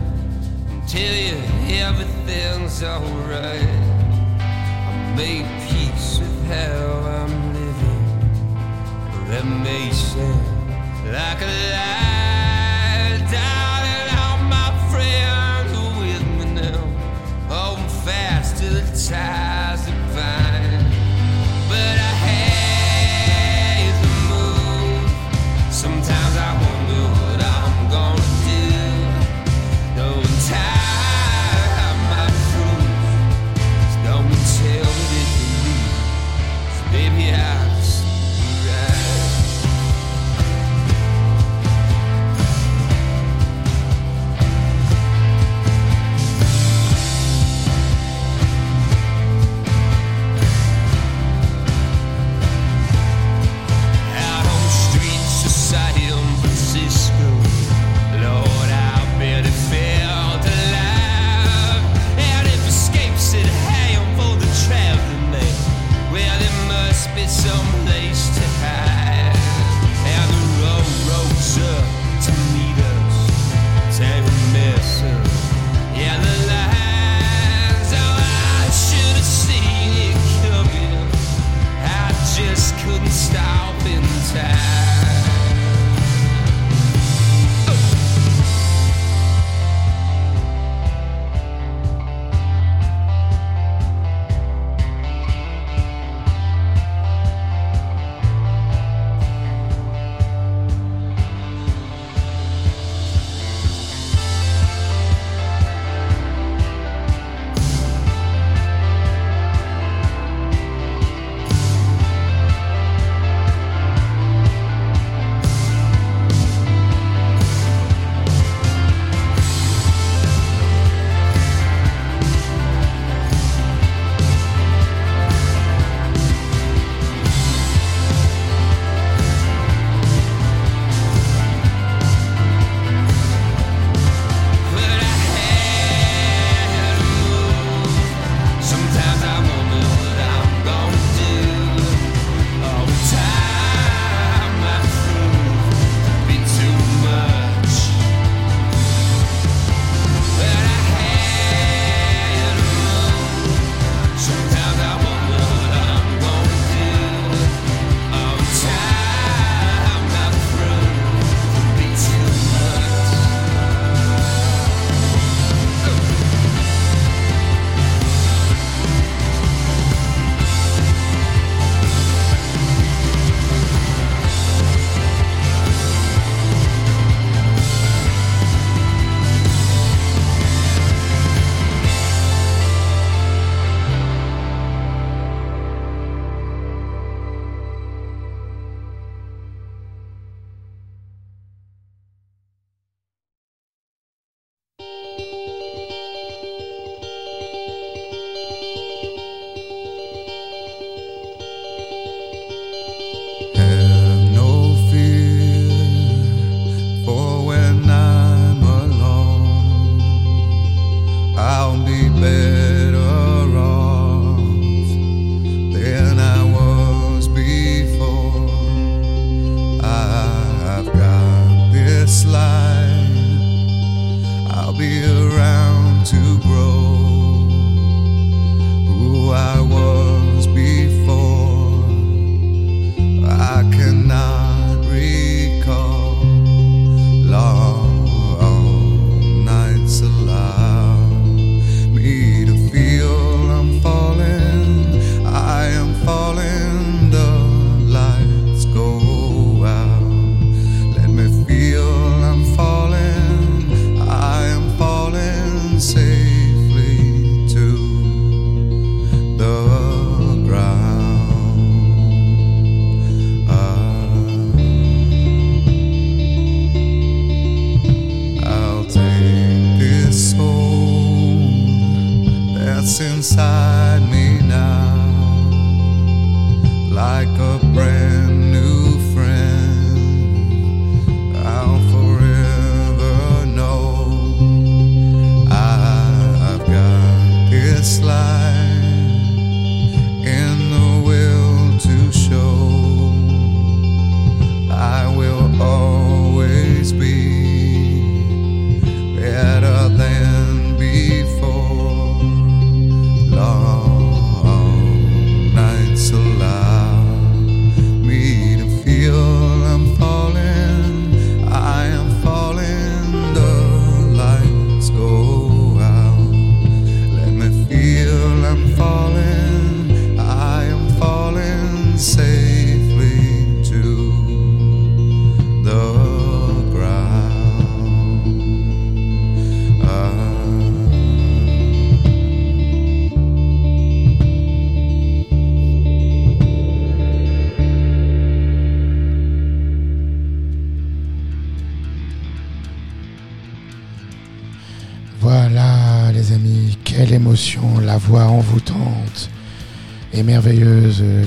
and 0.70 0.82
tell 0.95 1.16
you 1.28 1.38
everything's 1.88 2.84
alright. 2.84 3.70
I 4.90 5.14
made 5.16 5.48
peace 5.70 6.20
with 6.20 6.38
how 6.52 6.80
I'm 7.18 7.36
living. 7.60 8.03
That 9.30 9.45
may 9.66 9.90
sound 9.91 10.45
like 11.16 11.41
a 11.49 11.52
lie, 11.74 12.35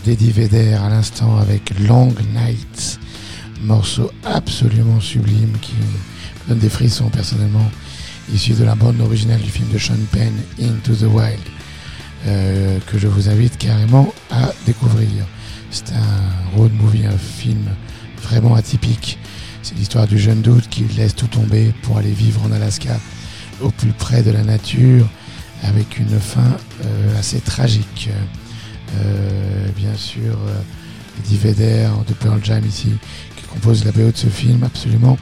d'Eddie 0.09 0.33
Vedder 0.33 0.73
à 0.73 0.89
l'instant 0.89 1.37
avec 1.37 1.79
Long 1.81 2.15
Nights, 2.33 2.99
morceau 3.61 4.11
absolument 4.25 5.01
sublime 5.01 5.53
qui 5.61 5.75
me 5.75 6.49
donne 6.49 6.59
des 6.61 6.71
frissons 6.71 7.11
personnellement, 7.11 7.71
issu 8.33 8.55
de 8.55 8.65
la 8.65 8.75
bande 8.75 8.99
originale 9.03 9.43
du 9.43 9.51
film 9.51 9.69
de 9.71 9.77
Sean 9.77 9.99
Penn, 10.11 10.33
Into 10.63 10.95
the 10.95 11.13
Wild, 11.13 11.39
euh, 12.27 12.79
que 12.87 12.99
je 12.99 13.07
vous 13.07 13.29
invite 13.29 13.59
carrément 13.59 14.11
à 14.31 14.51
découvrir. 14.65 15.27
C'est 15.71 15.93
un 15.93 16.57
road 16.57 16.73
movie, 16.73 17.05
un 17.05 17.19
film 17.19 17.69
vraiment 18.23 18.55
atypique. 18.55 19.19
C'est 19.63 19.77
l'histoire 19.77 20.07
du 20.07 20.19
jeune 20.19 20.41
doute 20.41 20.71
qui 20.71 20.85
laisse 20.97 21.15
tout 21.15 21.27
tomber 21.27 21.75
pour 21.83 21.99
aller 21.99 22.13
vivre 22.13 22.41
en 22.47 22.53
Alaska 22.53 22.99
au 23.61 23.69
plus 23.69 23.93
près 23.93 24.23
de 24.23 24.31
la 24.31 24.43
nature, 24.43 25.07
avec 25.65 25.99
une 25.99 26.19
fin 26.19 26.57
euh, 26.87 27.19
assez 27.19 27.41
tragique. 27.41 28.09
Euh, 28.97 29.69
bien 29.77 29.95
sûr, 29.95 30.39
euh, 30.49 30.61
Eddie 31.21 31.37
Vedder 31.37 31.89
de 32.07 32.15
Pearl 32.15 32.41
Jam 32.43 32.65
ici, 32.67 32.89
qui 33.37 33.45
compose 33.45 33.85
la 33.85 33.93
BO 33.93 34.11
de 34.11 34.17
ce 34.17 34.29
film, 34.29 34.65
absolument 34.65 35.19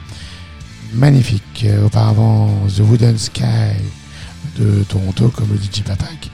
magnifique. 0.93 1.65
Euh, 1.65 1.85
auparavant, 1.85 2.49
The 2.75 2.79
Wooden 2.79 3.17
Sky 3.17 3.75
de 4.57 4.83
Toronto, 4.83 5.29
comme 5.29 5.49
le 5.51 5.57
dit 5.57 5.69
J. 5.71 5.81
Papak, 5.81 6.29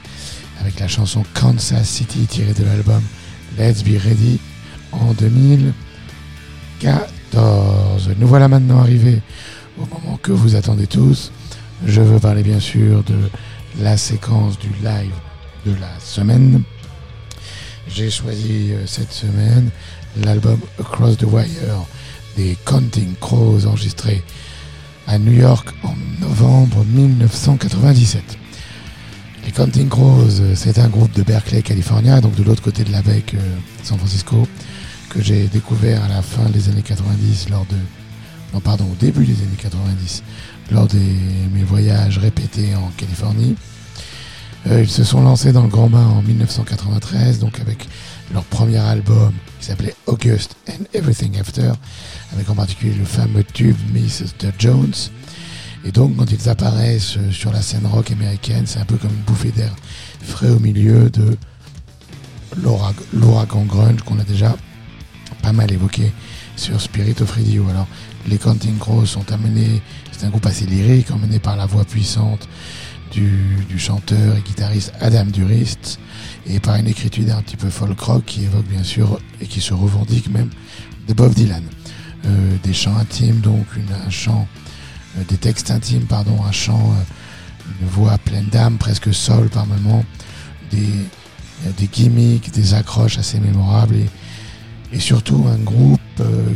avec 0.60 0.78
la 0.80 0.88
chanson 0.88 1.24
Kansas 1.34 1.88
City 1.88 2.26
tirée 2.26 2.54
de 2.54 2.64
l'album 2.64 3.02
Let's 3.58 3.82
Be 3.82 4.00
Ready 4.02 4.38
en 4.92 5.12
2014. 5.14 8.10
Nous 8.18 8.28
voilà 8.28 8.48
maintenant 8.48 8.78
arrivés 8.78 9.20
au 9.78 9.86
moment 9.86 10.18
que 10.22 10.32
vous 10.32 10.54
attendez 10.54 10.86
tous. 10.86 11.32
Je 11.86 12.00
veux 12.00 12.18
parler 12.18 12.42
bien 12.42 12.60
sûr 12.60 13.02
de 13.02 13.16
la 13.80 13.96
séquence 13.96 14.58
du 14.58 14.68
live 14.82 15.14
de 15.66 15.72
la 15.72 16.00
semaine. 16.00 16.62
J'ai 17.88 18.10
choisi 18.10 18.72
euh, 18.72 18.86
cette 18.86 19.12
semaine 19.12 19.70
l'album 20.22 20.58
Across 20.80 21.18
the 21.18 21.24
Wire 21.24 21.86
des 22.36 22.56
Counting 22.64 23.14
Crows 23.20 23.66
enregistré 23.66 24.22
à 25.06 25.18
New 25.18 25.32
York 25.32 25.68
en 25.82 25.94
novembre 26.20 26.84
1997. 26.84 28.22
Les 29.44 29.52
Counting 29.52 29.88
Crows, 29.88 30.40
euh, 30.40 30.54
c'est 30.54 30.78
un 30.78 30.88
groupe 30.88 31.12
de 31.12 31.22
Berkeley, 31.22 31.62
California, 31.62 32.20
donc 32.20 32.34
de 32.34 32.42
l'autre 32.42 32.62
côté 32.62 32.84
de 32.84 32.90
la 32.90 33.02
baie 33.02 33.20
que 33.20 33.36
San 33.82 33.98
Francisco, 33.98 34.48
que 35.10 35.22
j'ai 35.22 35.46
découvert 35.48 36.02
à 36.04 36.08
la 36.08 36.22
fin 36.22 36.48
des 36.48 36.68
années 36.70 36.82
90 36.82 37.50
lors 37.50 37.66
de... 37.66 37.76
Non, 38.54 38.60
pardon, 38.60 38.84
au 38.90 38.94
début 38.94 39.26
des 39.26 39.34
années 39.34 39.58
90, 39.60 40.22
lors 40.70 40.86
de 40.86 40.98
mes 41.52 41.64
voyages 41.64 42.18
répétés 42.18 42.74
en 42.74 42.90
Californie. 42.96 43.56
Euh, 44.66 44.80
ils 44.82 44.90
se 44.90 45.04
sont 45.04 45.20
lancés 45.22 45.52
dans 45.52 45.62
le 45.62 45.68
grand 45.68 45.88
bain 45.88 46.06
en 46.06 46.22
1993, 46.22 47.38
donc 47.38 47.60
avec 47.60 47.86
leur 48.32 48.44
premier 48.44 48.78
album 48.78 49.32
qui 49.60 49.66
s'appelait 49.66 49.94
August 50.06 50.56
and 50.70 50.84
Everything 50.94 51.38
After, 51.38 51.72
avec 52.32 52.48
en 52.48 52.54
particulier 52.54 52.94
le 52.94 53.04
fameux 53.04 53.44
tube 53.44 53.76
Mrs. 53.92 54.32
Jones. 54.58 54.94
Et 55.84 55.92
donc 55.92 56.16
quand 56.16 56.30
ils 56.32 56.48
apparaissent 56.48 57.18
euh, 57.18 57.30
sur 57.30 57.52
la 57.52 57.60
scène 57.60 57.86
rock 57.86 58.10
américaine, 58.10 58.64
c'est 58.66 58.78
un 58.78 58.86
peu 58.86 58.96
comme 58.96 59.10
une 59.10 59.24
bouffée 59.24 59.50
d'air 59.50 59.74
frais 60.22 60.48
au 60.48 60.58
milieu 60.58 61.10
de 61.10 61.36
l'ouragan 63.12 63.64
grunge 63.64 64.00
qu'on 64.02 64.18
a 64.18 64.24
déjà 64.24 64.56
pas 65.42 65.52
mal 65.52 65.70
évoqué 65.70 66.10
sur 66.56 66.80
Spirit 66.80 67.16
of 67.20 67.30
Radio. 67.32 67.68
Alors 67.68 67.86
les 68.26 68.38
Counting 68.38 68.78
Crows 68.78 69.04
sont 69.04 69.30
amenés, 69.30 69.82
c'est 70.10 70.24
un 70.24 70.30
groupe 70.30 70.46
assez 70.46 70.64
lyrique, 70.64 71.10
emmené 71.10 71.38
par 71.38 71.56
la 71.56 71.66
voix 71.66 71.84
puissante 71.84 72.48
du, 73.14 73.78
chanteur 73.78 74.36
et 74.36 74.40
guitariste 74.40 74.92
Adam 75.00 75.26
Durist 75.26 75.98
et 76.46 76.58
par 76.58 76.76
une 76.76 76.88
écriture 76.88 77.36
un 77.36 77.42
petit 77.42 77.56
peu 77.56 77.70
folk 77.70 77.98
rock 78.00 78.24
qui 78.24 78.44
évoque 78.44 78.66
bien 78.66 78.82
sûr 78.82 79.20
et 79.40 79.46
qui 79.46 79.60
se 79.60 79.72
revendique 79.72 80.30
même 80.30 80.50
de 81.06 81.14
Bob 81.14 81.32
Dylan. 81.34 81.62
Euh, 82.26 82.56
des 82.62 82.72
chants 82.72 82.96
intimes, 82.96 83.40
donc 83.40 83.66
un 84.06 84.10
chant, 84.10 84.48
euh, 85.18 85.22
des 85.28 85.36
textes 85.36 85.70
intimes, 85.70 86.06
pardon, 86.06 86.42
un 86.42 86.52
chant, 86.52 86.92
euh, 86.92 87.72
une 87.80 87.88
voix 87.88 88.16
pleine 88.18 88.46
d'âme, 88.46 88.78
presque 88.78 89.12
sol 89.12 89.48
par 89.48 89.66
moments, 89.66 90.04
des, 90.70 90.88
des 91.76 91.86
gimmicks, 91.86 92.50
des 92.50 92.74
accroches 92.74 93.18
assez 93.18 93.38
mémorables 93.38 93.96
et, 93.96 94.08
et 94.92 95.00
surtout 95.00 95.44
un 95.52 95.58
groupe 95.58 96.00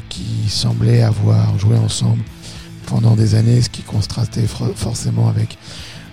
qui 0.09 0.49
semblait 0.49 1.03
avoir 1.03 1.59
joué 1.59 1.77
ensemble 1.77 2.23
pendant 2.87 3.17
des 3.17 3.35
années, 3.35 3.61
ce 3.61 3.69
qui 3.69 3.83
contrastait 3.83 4.47
forcément 4.77 5.29
avec 5.29 5.59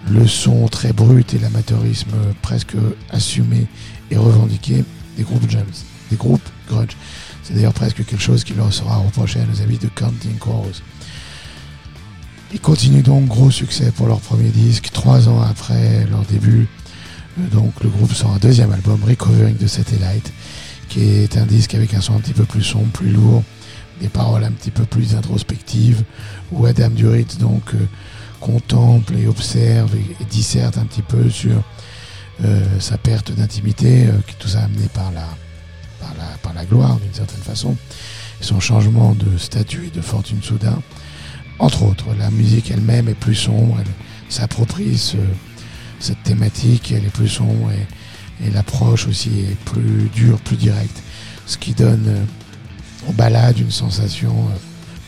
le 0.09 0.27
son 0.27 0.67
très 0.67 0.93
brut 0.93 1.33
et 1.33 1.39
l'amateurisme 1.39 2.11
presque 2.41 2.75
assumé 3.11 3.67
et 4.11 4.17
revendiqué 4.17 4.83
des 5.17 5.23
groupes 5.23 5.49
jams, 5.49 5.65
des 6.11 6.17
groupes 6.17 6.47
grunge. 6.67 6.95
C'est 7.43 7.53
d'ailleurs 7.53 7.73
presque 7.73 8.05
quelque 8.05 8.21
chose 8.21 8.43
qui 8.43 8.53
leur 8.53 8.73
sera 8.73 8.97
reproché 8.97 9.39
à 9.39 9.45
nos 9.45 9.61
amis 9.61 9.77
de 9.77 9.87
Counting 9.87 10.37
Crows. 10.37 10.81
Ils 12.53 12.59
continuent 12.59 13.03
donc 13.03 13.27
gros 13.27 13.51
succès 13.51 13.91
pour 13.91 14.07
leur 14.07 14.19
premier 14.19 14.49
disque, 14.49 14.89
trois 14.93 15.27
ans 15.27 15.41
après 15.41 16.05
leur 16.09 16.21
début. 16.21 16.67
Euh, 17.39 17.47
Donc 17.53 17.73
le 17.83 17.89
groupe 17.89 18.13
sort 18.13 18.31
un 18.31 18.37
deuxième 18.37 18.71
album, 18.71 19.03
Recovering 19.03 19.57
the 19.57 19.67
Satellite, 19.67 20.31
qui 20.89 21.01
est 21.01 21.37
un 21.37 21.45
disque 21.45 21.75
avec 21.75 21.93
un 21.93 22.01
son 22.01 22.15
un 22.15 22.19
petit 22.19 22.33
peu 22.33 22.45
plus 22.45 22.63
sombre, 22.63 22.91
plus 22.91 23.11
lourd, 23.11 23.43
des 23.99 24.09
paroles 24.09 24.43
un 24.43 24.51
petit 24.51 24.71
peu 24.71 24.85
plus 24.85 25.15
introspectives, 25.15 26.03
où 26.51 26.65
Adam 26.65 26.89
Duritz 26.89 27.37
donc 27.37 27.73
euh, 27.73 27.85
contemple 28.45 29.15
et 29.17 29.27
observe 29.27 29.91
et, 29.95 30.25
disserte 30.25 30.77
un 30.77 30.85
petit 30.85 31.01
peu 31.01 31.29
sur 31.29 31.63
euh, 32.43 32.79
sa 32.79 32.97
perte 32.97 33.31
d'intimité, 33.31 34.05
euh, 34.07 34.11
tout 34.37 34.47
ça 34.47 34.63
amené 34.63 34.87
par 34.93 35.11
la, 35.11 35.27
par 36.43 36.53
la, 36.53 36.65
gloire 36.65 36.97
d'une 36.97 37.13
certaine 37.13 37.41
façon, 37.41 37.75
son 38.41 38.59
changement 38.59 39.13
de 39.15 39.37
statut 39.37 39.87
et 39.87 39.89
de 39.89 40.01
fortune 40.01 40.41
soudain. 40.43 40.79
Entre 41.57 41.83
autres, 41.83 42.05
la 42.19 42.29
musique 42.29 42.69
elle-même 42.69 43.07
est 43.09 43.15
plus 43.19 43.35
sombre, 43.35 43.77
elle 43.79 43.91
s'approprie 44.29 44.97
ce- 44.97 45.17
cette 45.99 46.21
thématique, 46.23 46.91
elle 46.91 47.05
est 47.05 47.13
plus 47.21 47.29
sombre 47.29 47.71
et, 47.71 48.51
l'approche 48.53 49.07
aussi 49.07 49.29
est 49.39 49.55
plus 49.71 50.09
dure, 50.13 50.37
plus 50.39 50.57
directe, 50.57 51.01
ce 51.47 51.57
qui 51.57 51.73
donne 51.73 52.05
euh, 52.07 53.09
aux 53.09 53.13
balades 53.13 53.57
une 53.57 53.71
sensation 53.71 54.35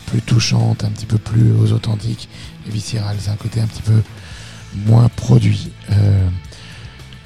plus 0.08 0.22
touchante, 0.22 0.84
un 0.84 0.90
petit 0.90 1.06
peu 1.06 1.18
plus 1.18 1.72
authentiques 1.72 2.28
et 2.66 2.70
viscérale. 2.70 3.16
C'est 3.20 3.30
un 3.30 3.36
côté 3.36 3.60
un 3.60 3.66
petit 3.66 3.82
peu 3.82 4.02
moins 4.86 5.08
produit. 5.08 5.70
Euh, 5.90 6.28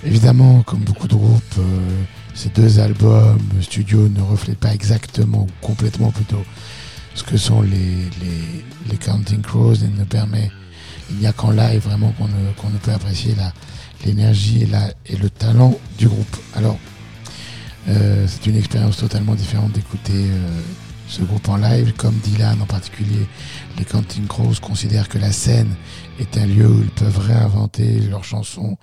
évidemment, 0.04 0.62
comme 0.62 0.80
beaucoup 0.80 1.08
de 1.08 1.14
groupes, 1.14 1.58
euh, 1.58 2.02
ces 2.34 2.48
deux 2.48 2.80
albums 2.80 3.38
studio 3.60 4.08
ne 4.08 4.20
reflètent 4.20 4.58
pas 4.58 4.74
exactement, 4.74 5.42
ou 5.42 5.66
complètement 5.66 6.10
plutôt, 6.10 6.44
ce 7.14 7.22
que 7.22 7.36
sont 7.36 7.62
les, 7.62 8.10
Counting 9.00 9.42
Crows 9.42 9.74
et 9.82 9.88
ne 9.98 10.04
permet, 10.04 10.50
il 11.10 11.16
n'y 11.16 11.26
a 11.26 11.32
qu'en 11.32 11.50
live 11.50 11.82
vraiment 11.82 12.12
qu'on 12.12 12.70
ne, 12.70 12.78
peut 12.78 12.92
apprécier 12.92 13.34
l'énergie 14.04 14.62
et, 14.62 15.12
et 15.12 15.16
le 15.16 15.28
talent 15.28 15.76
du 15.98 16.06
groupe. 16.06 16.36
Alors, 16.54 16.78
euh, 17.88 18.26
c'est 18.28 18.46
une 18.46 18.56
expérience 18.56 18.96
totalement 18.96 19.34
différente 19.34 19.72
d'écouter 19.72 20.26
ce 21.12 21.22
groupe 21.22 21.46
en 21.50 21.58
live, 21.58 21.92
comme 21.98 22.14
Dylan 22.14 22.60
en 22.62 22.66
particulier. 22.66 23.26
Les 23.78 23.84
Counting 23.84 24.26
Crows 24.26 24.54
considèrent 24.62 25.10
que 25.10 25.18
la 25.18 25.30
scène 25.30 25.74
est 26.18 26.38
un 26.38 26.46
lieu 26.46 26.66
où 26.66 26.80
ils 26.80 26.90
peuvent 26.90 27.18
réinventer 27.18 28.00
leurs 28.08 28.24
chansons, 28.24 28.78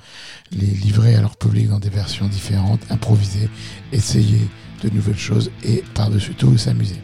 les 0.52 0.68
livrer 0.68 1.16
à 1.16 1.22
leur 1.22 1.36
public 1.38 1.70
dans 1.70 1.80
des 1.80 1.90
versions 1.90 2.28
différentes, 2.28 2.82
improviser, 2.92 3.50
essayer 3.92 4.48
de 4.84 4.90
nouvelles 4.92 5.18
choses 5.18 5.50
et 5.64 5.84
par-dessus 5.96 6.36
tout 6.36 6.56
s'amuser. 6.56 7.02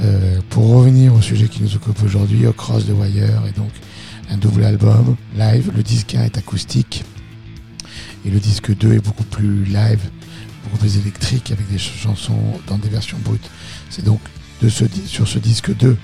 Euh, 0.00 0.40
pour 0.48 0.68
revenir 0.68 1.12
au 1.14 1.20
sujet 1.20 1.48
qui 1.48 1.60
nous 1.60 1.74
occupe 1.74 2.02
aujourd'hui, 2.04 2.44
Cross 2.56 2.86
the 2.86 2.90
Wire 2.90 3.42
est 3.48 3.56
donc 3.56 3.72
un 4.30 4.36
double 4.36 4.64
album 4.64 5.16
live. 5.36 5.72
Le 5.76 5.82
disque 5.82 6.14
1 6.14 6.22
est 6.22 6.38
acoustique 6.38 7.04
et 8.24 8.30
le 8.30 8.38
disque 8.38 8.76
2 8.76 8.94
est 8.94 9.04
beaucoup 9.04 9.24
plus 9.24 9.64
live, 9.64 10.08
beaucoup 10.64 10.78
plus 10.78 10.96
électrique 10.98 11.50
avec 11.50 11.66
des 11.70 11.78
ch- 11.78 11.92
chansons 12.02 12.60
dans 12.66 12.78
des 12.78 12.88
versions 12.88 13.18
brutes. 13.24 13.48
C'est 13.90 14.04
donc 14.04 14.20
de 14.60 14.68
ce, 14.68 14.84
sur 15.06 15.26
ce 15.28 15.38
disque 15.38 15.74
2 15.76 15.96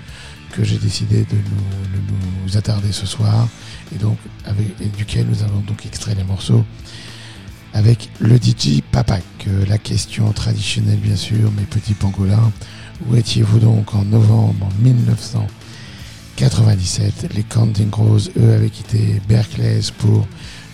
que 0.53 0.65
j'ai 0.65 0.79
décidé 0.79 1.23
de 1.25 1.35
nous, 1.37 1.87
de 1.95 2.01
nous 2.47 2.57
attarder 2.57 2.93
ce 2.93 3.07
soir 3.07 3.49
et 3.95 3.99
donc 3.99 4.19
avec, 4.45 4.75
duquel 4.97 5.27
nous 5.27 5.43
avons 5.43 5.61
donc 5.61 5.85
extrait 5.87 6.15
les 6.15 6.25
morceaux 6.25 6.65
avec 7.75 8.09
le 8.19 8.37
DJ 8.37 8.81
Papak. 8.91 9.23
Euh, 9.47 9.65
La 9.67 9.79
question 9.79 10.33
traditionnelle 10.33 10.99
bien 10.99 11.17
sûr, 11.17 11.53
mes 11.53 11.65
petits 11.65 11.95
pangolins, 11.95 12.51
où 13.07 13.15
étiez-vous 13.15 13.59
donc 13.61 13.95
en 13.95 14.05
novembre 14.05 14.69
1997 14.81 17.35
Les 17.35 17.43
Counting 17.43 17.91
Crows, 17.91 18.31
eux, 18.39 18.55
avaient 18.55 18.71
quitté 18.71 19.21
Berkeley 19.29 19.81
pour 19.99 20.27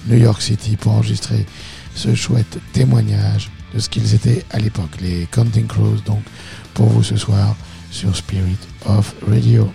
New 0.08 0.18
York 0.18 0.40
City 0.42 0.76
pour 0.76 0.92
enregistrer 0.92 1.46
ce 1.94 2.14
chouette 2.14 2.58
témoignage 2.72 3.50
ce 3.80 3.88
qu'ils 3.88 4.14
étaient 4.14 4.44
à 4.50 4.58
l'époque. 4.58 5.00
Les 5.00 5.26
Counting 5.30 5.66
Crows, 5.66 5.98
donc, 6.06 6.22
pour 6.74 6.86
vous 6.86 7.02
ce 7.02 7.16
soir 7.16 7.56
sur 7.90 8.14
Spirit 8.16 8.58
of 8.86 9.14
Radio. 9.28 9.70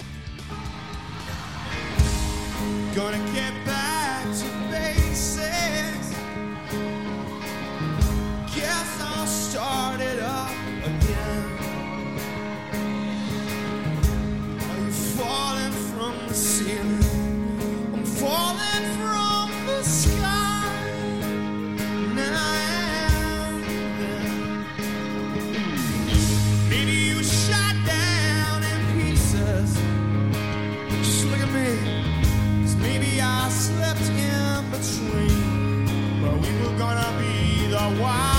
Be 37.96 38.39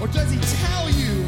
Or 0.00 0.08
does 0.08 0.30
he 0.30 0.38
tell 0.64 0.88
you 0.88 1.24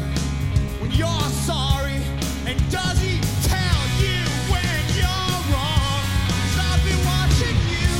when 0.81 0.89
you're 0.91 1.29
sorry? 1.45 2.01
And 2.47 2.57
does 2.71 2.97
he 2.99 3.21
tell 3.45 3.81
you 4.01 4.17
when 4.49 4.81
you're 4.97 5.37
wrong? 5.53 6.01
Cause 6.41 6.57
I've 6.57 6.81
been 6.81 7.05
watching 7.05 7.57
you 7.69 7.93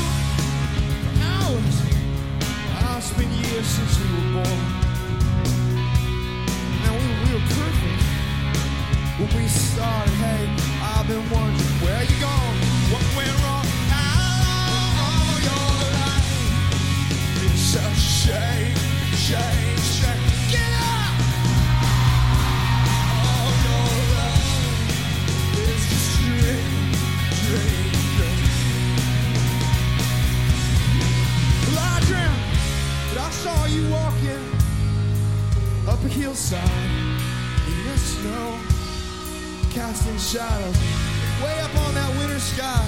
for 0.97 1.13
hours. 1.29 1.77
Oh, 2.89 2.97
it's 2.97 3.13
been 3.13 3.31
years 3.31 3.67
since 3.67 3.99
you 3.99 4.07
were 4.17 4.41
born. 4.41 4.61
Now 6.81 6.97
we, 6.97 7.33
were 7.33 7.45
perfect 7.53 8.03
when 9.21 9.29
we 9.37 9.47
started. 9.47 10.09
Hey, 10.25 10.49
I've 10.81 11.07
been 11.07 11.29
wondering 11.29 11.77
where 11.85 12.01
you 12.01 12.17
gone? 12.19 12.57
What 12.89 13.05
went 13.15 13.37
wrong? 13.45 13.65
How 13.93 14.97
long 14.97 15.37
your 15.49 15.69
life? 16.01 16.33
It's 17.45 17.75
a 17.75 17.93
shame, 17.93 18.75
shame. 19.13 19.72
saw 33.41 33.65
you 33.65 33.89
walking 33.89 34.43
up 35.89 35.99
a 36.05 36.07
hillside 36.07 36.61
in 37.65 37.77
the 37.88 37.97
snow, 37.97 38.60
casting 39.73 40.18
shadows 40.18 40.77
way 41.41 41.60
up 41.65 41.76
on 41.85 41.95
that 41.95 42.11
winter 42.19 42.39
sky 42.39 42.85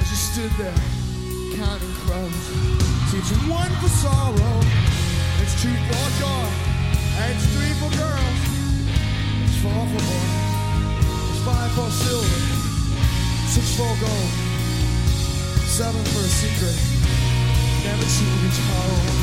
as 0.00 0.08
you 0.08 0.16
stood 0.16 0.52
there 0.56 0.82
counting 1.60 1.94
crumbs. 2.06 2.44
See, 3.10 3.18
it's 3.18 3.32
one 3.44 3.72
for 3.82 3.92
sorrow, 4.00 4.56
it's 5.42 5.54
two 5.60 5.76
for 5.88 6.06
joy, 6.16 6.48
and 7.20 7.28
it's 7.36 7.46
three 7.52 7.74
for 7.80 7.90
girls, 8.00 8.40
it's 9.44 9.58
four 9.60 9.82
for 9.92 10.02
boys, 10.08 10.34
it's 11.30 11.42
five 11.44 11.70
for 11.76 11.90
silver, 11.90 12.42
six 13.52 13.76
for 13.76 13.92
gold, 14.00 14.32
seven 15.68 16.02
for 16.16 16.20
a 16.24 16.32
secret 16.40 16.87
never 17.88 18.02
to 18.02 18.24
be 18.42 18.50
home. 18.68 19.18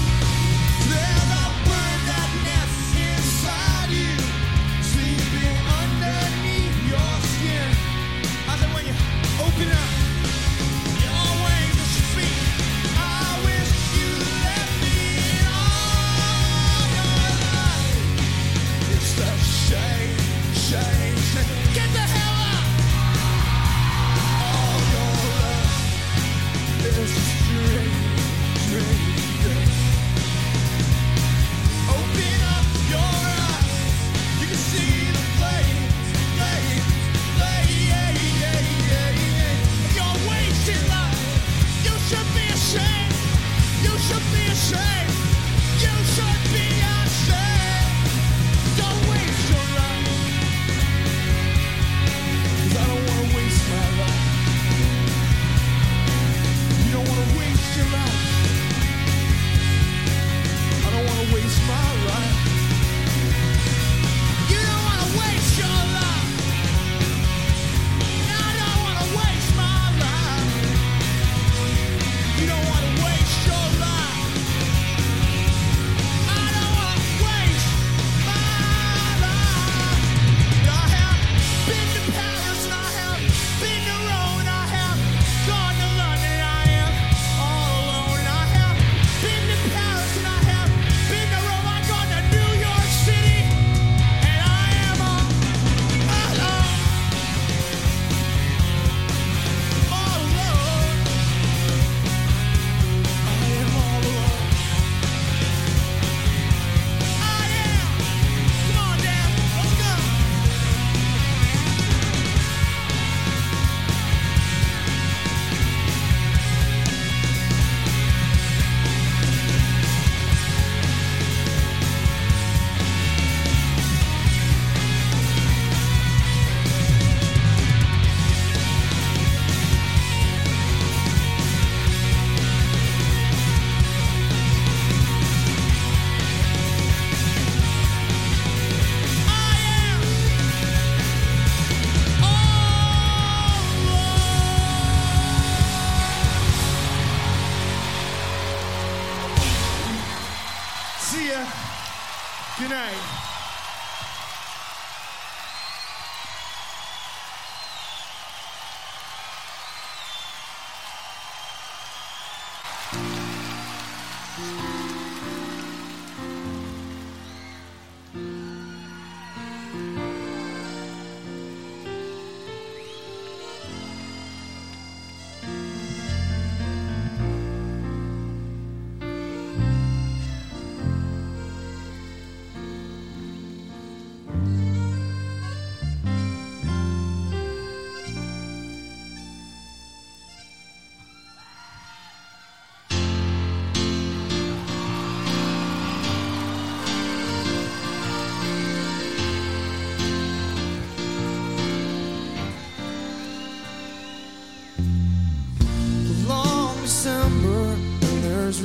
Never 0.90 1.35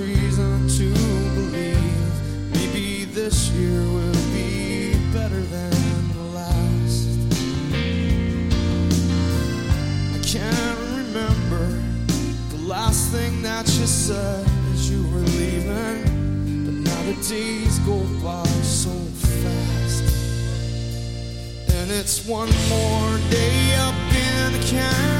reason 0.00 0.68
to 0.68 0.92
believe 1.34 2.52
maybe 2.52 3.04
this 3.04 3.50
year 3.50 3.80
will 3.82 4.22
be 4.32 4.94
better 5.12 5.40
than 5.40 6.08
the 6.16 6.24
last. 6.38 7.08
I 10.14 10.20
can't 10.24 10.78
remember 10.96 11.66
the 12.50 12.62
last 12.66 13.10
thing 13.10 13.42
that 13.42 13.66
you 13.66 13.86
said 13.86 14.46
as 14.72 14.90
you 14.90 15.02
were 15.12 15.26
leaving, 15.38 16.64
but 16.64 16.74
now 16.88 17.02
the 17.02 17.16
days 17.28 17.78
go 17.80 17.98
by 18.22 18.46
so 18.62 18.94
fast. 19.28 20.04
And 21.74 21.90
it's 21.90 22.26
one 22.26 22.50
more 22.68 23.18
day 23.30 23.74
up 23.76 23.94
in 24.14 24.52
the 24.52 24.66
camp. 24.66 25.19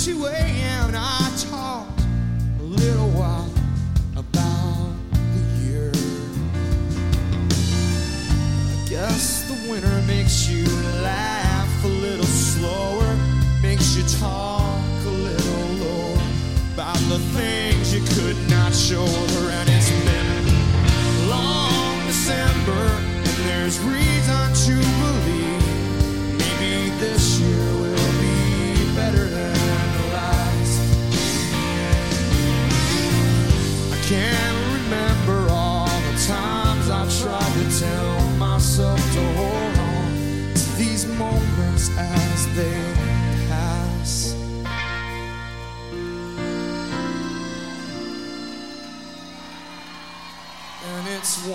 she 0.00 0.14
waits. 0.14 0.49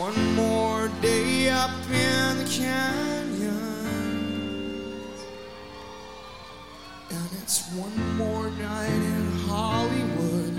One 0.06 0.36
more 0.36 0.88
day 1.02 1.50
up 1.50 1.72
in 1.90 2.38
the 2.38 2.46
canyons, 2.48 3.50
and 7.10 7.30
it's 7.42 7.68
one 7.72 8.16
more 8.16 8.52
night 8.52 9.02
in 9.16 9.32
Hollywood. 9.48 10.54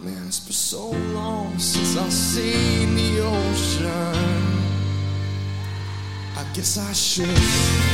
Man, 0.00 0.26
it's 0.26 0.40
been 0.40 0.54
so 0.54 0.88
long 0.88 1.58
since 1.58 1.98
I've 1.98 2.10
seen 2.10 2.94
the 2.94 3.20
ocean. 3.20 4.16
I 6.38 6.44
guess 6.54 6.78
I 6.78 6.92
should. 6.94 7.89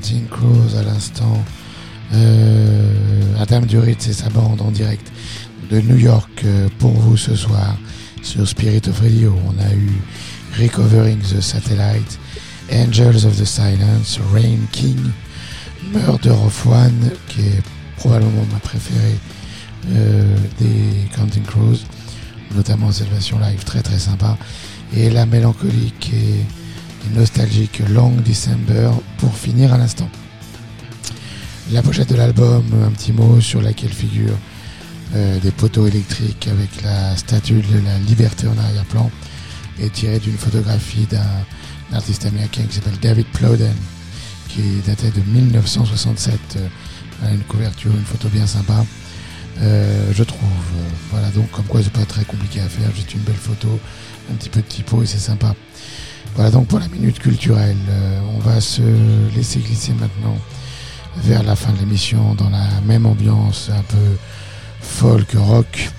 Counting 0.00 0.28
Crows 0.28 0.78
à 0.78 0.82
l'instant. 0.82 1.44
Adam 3.38 3.60
Duritz 3.60 4.08
et 4.08 4.14
sa 4.14 4.30
bande 4.30 4.62
en 4.62 4.70
direct 4.70 5.12
de 5.70 5.78
New 5.82 5.98
York 5.98 6.30
euh, 6.44 6.68
pour 6.78 6.92
vous 6.92 7.18
ce 7.18 7.36
soir 7.36 7.76
sur 8.22 8.48
Spirit 8.48 8.80
of 8.88 8.98
Radio. 9.00 9.34
On 9.46 9.58
a 9.62 9.74
eu 9.74 9.90
Recovering 10.58 11.18
the 11.18 11.42
Satellite, 11.42 12.18
Angels 12.72 13.26
of 13.26 13.36
the 13.38 13.44
Silence, 13.44 14.18
Rain 14.32 14.60
King, 14.72 14.98
Murder 15.92 16.30
of 16.30 16.66
One, 16.66 17.10
qui 17.28 17.42
est 17.42 17.62
probablement 17.98 18.46
ma 18.52 18.58
préférée 18.58 19.18
euh, 19.90 20.34
des 20.58 21.10
Counting 21.14 21.44
Crows, 21.44 21.84
notamment 22.54 22.90
cette 22.90 23.10
version 23.10 23.38
live 23.38 23.64
très 23.64 23.82
très 23.82 23.98
sympa, 23.98 24.38
et 24.96 25.10
la 25.10 25.26
mélancolique 25.26 26.10
nostalgique 27.14 27.82
Long 27.88 28.12
December 28.24 28.90
pour 29.18 29.34
finir 29.34 29.72
à 29.72 29.78
l'instant. 29.78 30.08
La 31.72 31.82
pochette 31.82 32.10
de 32.10 32.16
l'album, 32.16 32.64
un 32.84 32.90
petit 32.90 33.12
mot 33.12 33.40
sur 33.40 33.62
laquelle 33.62 33.92
figure 33.92 34.36
euh, 35.14 35.38
des 35.40 35.50
poteaux 35.50 35.86
électriques 35.86 36.48
avec 36.48 36.82
la 36.82 37.16
statue 37.16 37.62
de 37.62 37.80
la 37.84 37.98
liberté 37.98 38.46
en 38.46 38.56
arrière-plan 38.58 39.10
est 39.80 39.92
tirée 39.92 40.18
d'une 40.18 40.36
photographie 40.36 41.06
d'un 41.10 41.96
artiste 41.96 42.26
américain 42.26 42.62
qui 42.68 42.76
s'appelle 42.76 42.98
David 43.00 43.26
Plowden 43.26 43.74
qui 44.48 44.62
datait 44.86 45.10
de 45.10 45.20
1967. 45.20 46.38
Euh, 46.56 46.68
une 47.32 47.42
couverture, 47.42 47.90
une 47.90 48.04
photo 48.04 48.28
bien 48.28 48.46
sympa. 48.46 48.84
Euh, 49.60 50.10
je 50.14 50.24
trouve. 50.24 50.40
Voilà, 51.10 51.28
donc 51.30 51.50
comme 51.50 51.66
quoi 51.66 51.82
c'est 51.82 51.92
pas 51.92 52.04
très 52.04 52.24
compliqué 52.24 52.60
à 52.60 52.68
faire, 52.68 52.90
juste 52.94 53.14
une 53.14 53.20
belle 53.20 53.34
photo, 53.34 53.78
un 54.30 54.34
petit 54.34 54.48
peu 54.48 54.60
de 54.60 54.66
typo 54.66 55.02
et 55.02 55.06
c'est 55.06 55.18
sympa. 55.18 55.54
Voilà 56.34 56.50
donc 56.50 56.68
pour 56.68 56.78
la 56.78 56.88
minute 56.88 57.18
culturelle. 57.18 57.76
Euh, 57.88 58.20
on 58.36 58.38
va 58.38 58.60
se 58.60 58.82
laisser 59.34 59.60
glisser 59.60 59.92
maintenant 59.92 60.36
vers 61.18 61.42
la 61.42 61.56
fin 61.56 61.72
de 61.72 61.78
l'émission 61.78 62.34
dans 62.34 62.50
la 62.50 62.80
même 62.86 63.06
ambiance 63.06 63.70
un 63.72 63.82
peu 63.82 64.16
folk 64.80 65.32
rock. 65.34 65.90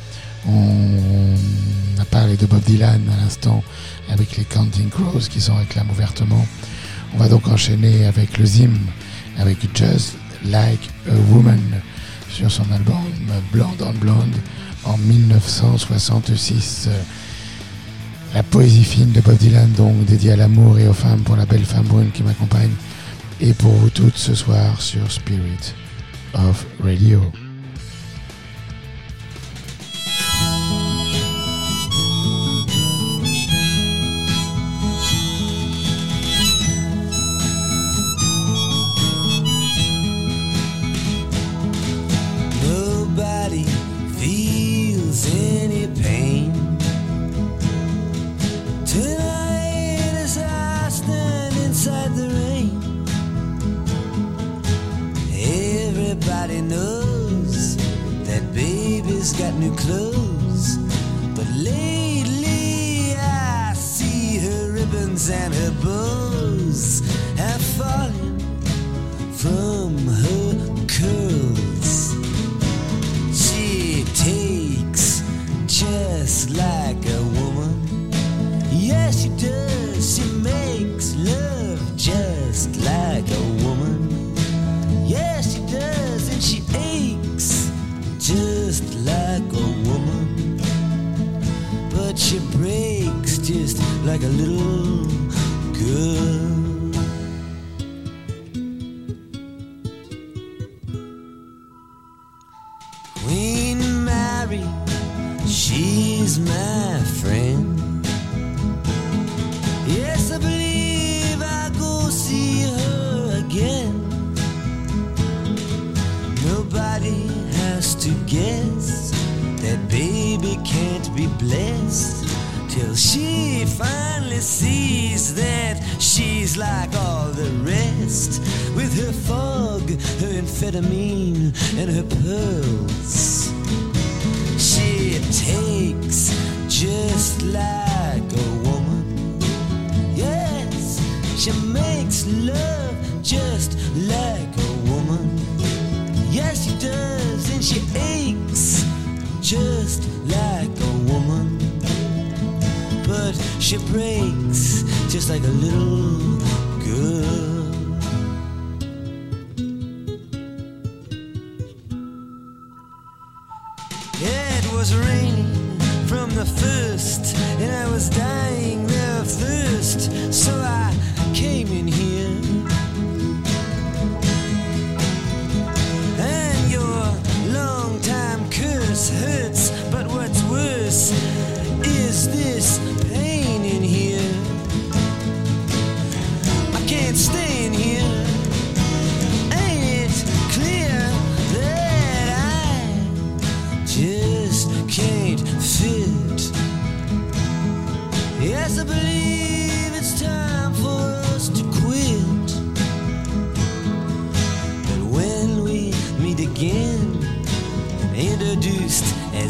On 0.47 1.35
a 1.99 2.05
parlé 2.05 2.37
de 2.37 2.45
Bob 2.45 2.61
Dylan 2.63 3.01
à 3.11 3.23
l'instant 3.23 3.63
avec 4.09 4.37
les 4.37 4.43
Counting 4.43 4.89
Crows 4.89 5.27
qui 5.29 5.41
s'en 5.41 5.55
réclament 5.55 5.91
ouvertement. 5.91 6.45
On 7.13 7.17
va 7.17 7.27
donc 7.27 7.47
enchaîner 7.47 8.05
avec 8.05 8.37
le 8.37 8.45
Zim, 8.45 8.73
avec 9.37 9.57
Just 9.75 10.15
Like 10.45 10.89
a 11.09 11.33
Woman 11.33 11.61
sur 12.29 12.49
son 12.49 12.63
album 12.71 12.95
Blonde 13.51 13.81
on 13.81 13.93
Blonde 13.93 14.35
en 14.85 14.97
1966. 14.97 16.89
La 18.33 18.43
poésie 18.43 18.83
fine 18.83 19.11
de 19.11 19.19
Bob 19.19 19.35
Dylan, 19.37 19.71
donc 19.73 20.05
dédiée 20.05 20.31
à 20.31 20.35
l'amour 20.37 20.79
et 20.79 20.87
aux 20.87 20.93
femmes 20.93 21.21
pour 21.21 21.35
la 21.35 21.45
belle 21.45 21.65
femme 21.65 21.85
brune 21.85 22.11
qui 22.11 22.23
m'accompagne, 22.23 22.71
et 23.41 23.53
pour 23.53 23.71
vous 23.71 23.89
toutes 23.89 24.17
ce 24.17 24.33
soir 24.33 24.81
sur 24.81 25.11
Spirit 25.11 25.73
of 26.33 26.65
Radio. 26.81 27.21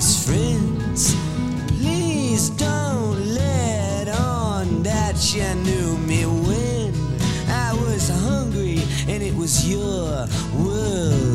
As 0.02 0.26
friends, 0.26 1.16
please 1.78 2.50
don't 2.50 3.20
let 3.36 4.08
on 4.08 4.82
that 4.82 5.16
you 5.32 5.48
knew 5.64 5.96
me 6.10 6.26
when 6.26 6.92
I 7.48 7.72
was 7.74 8.10
hungry 8.10 8.80
and 9.08 9.22
it 9.22 9.36
was 9.36 9.54
your 9.70 10.26
world. 10.58 11.31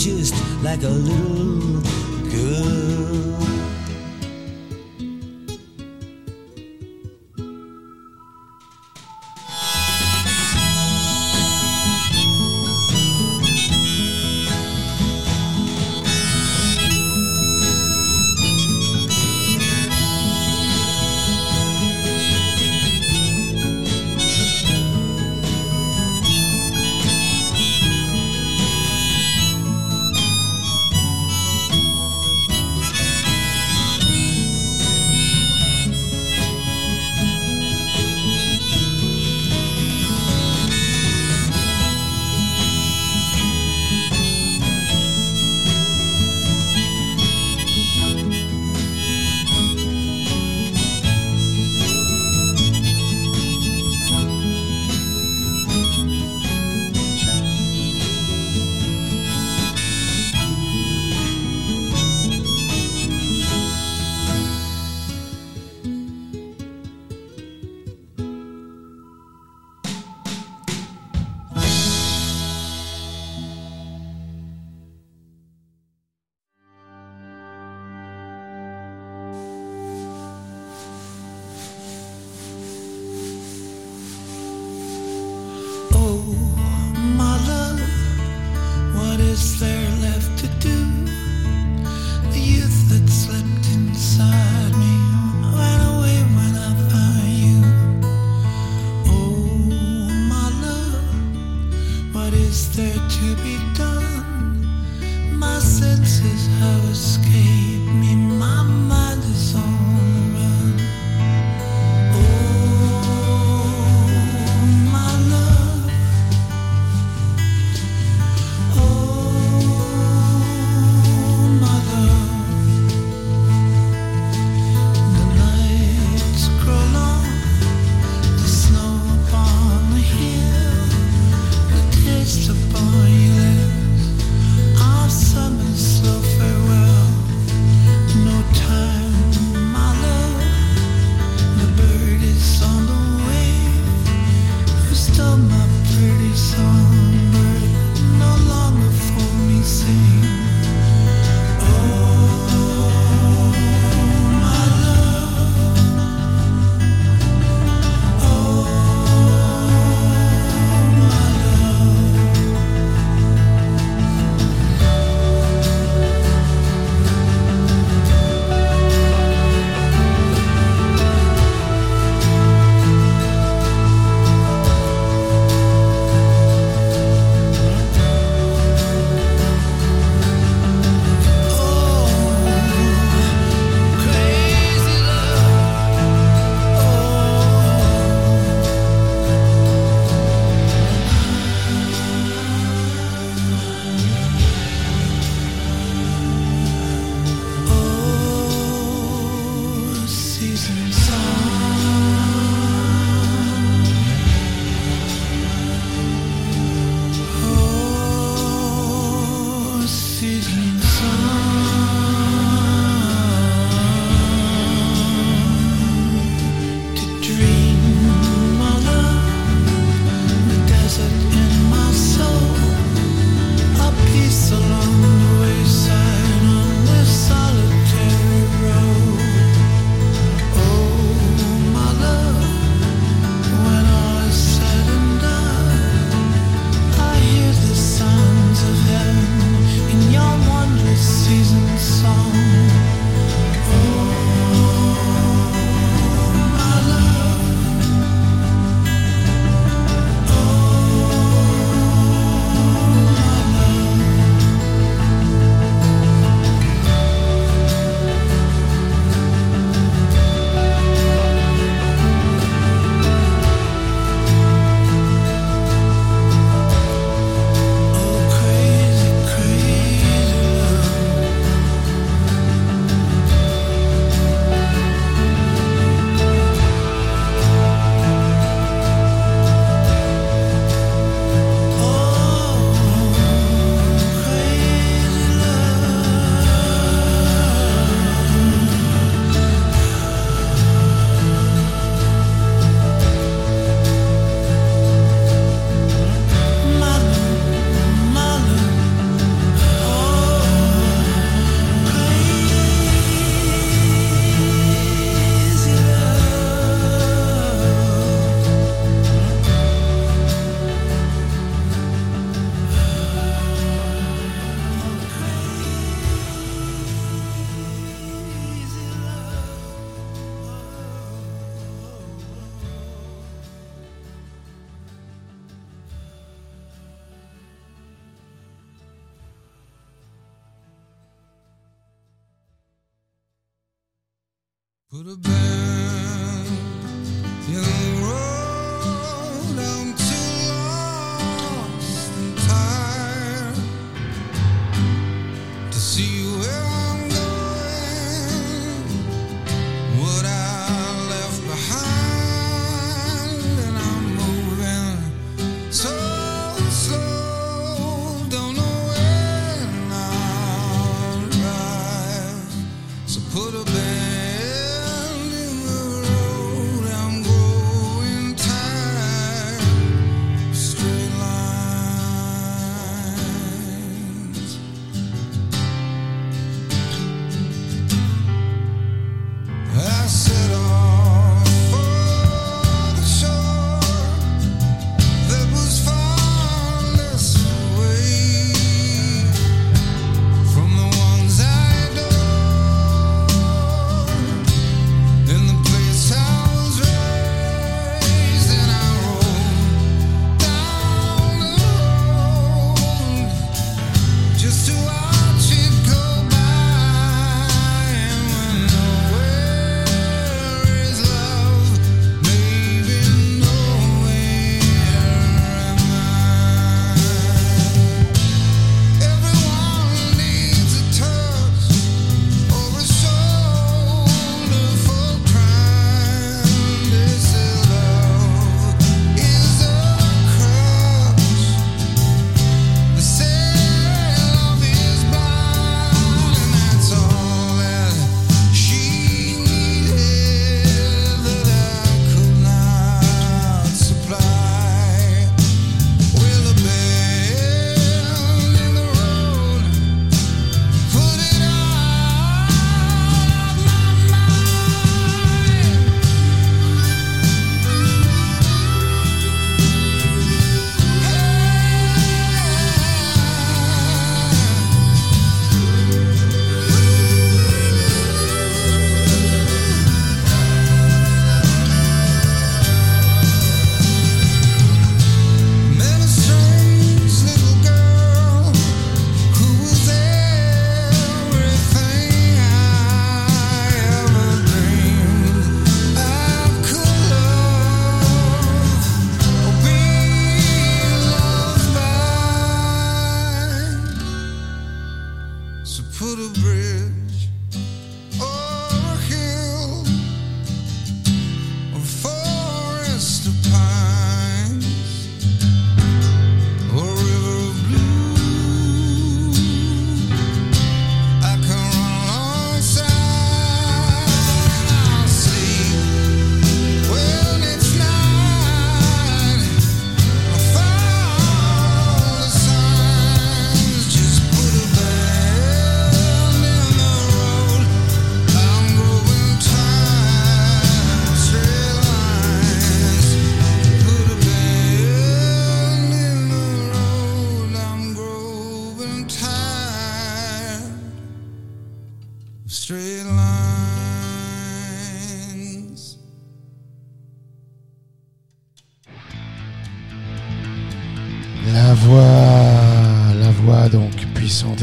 Just 0.00 0.34
like 0.62 0.82
a 0.82 0.88
little 0.88 1.79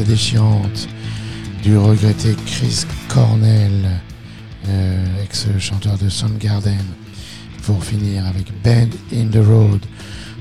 déchirante 0.07 0.87
du 1.63 1.77
regretté 1.77 2.33
Chris 2.45 2.85
Cornell, 3.09 3.99
euh, 4.69 5.23
ex-chanteur 5.23 5.97
de 5.97 6.07
Soundgarden, 6.07 6.85
pour 7.63 7.83
finir 7.83 8.25
avec 8.25 8.45
Band 8.63 8.89
in 9.13 9.27
the 9.27 9.45
Road 9.45 9.81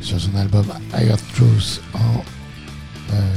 sur 0.01 0.21
son 0.21 0.37
album 0.37 0.67
Higher 0.97 1.17
Truth 1.35 1.83
en 1.95 2.25
euh, 3.13 3.33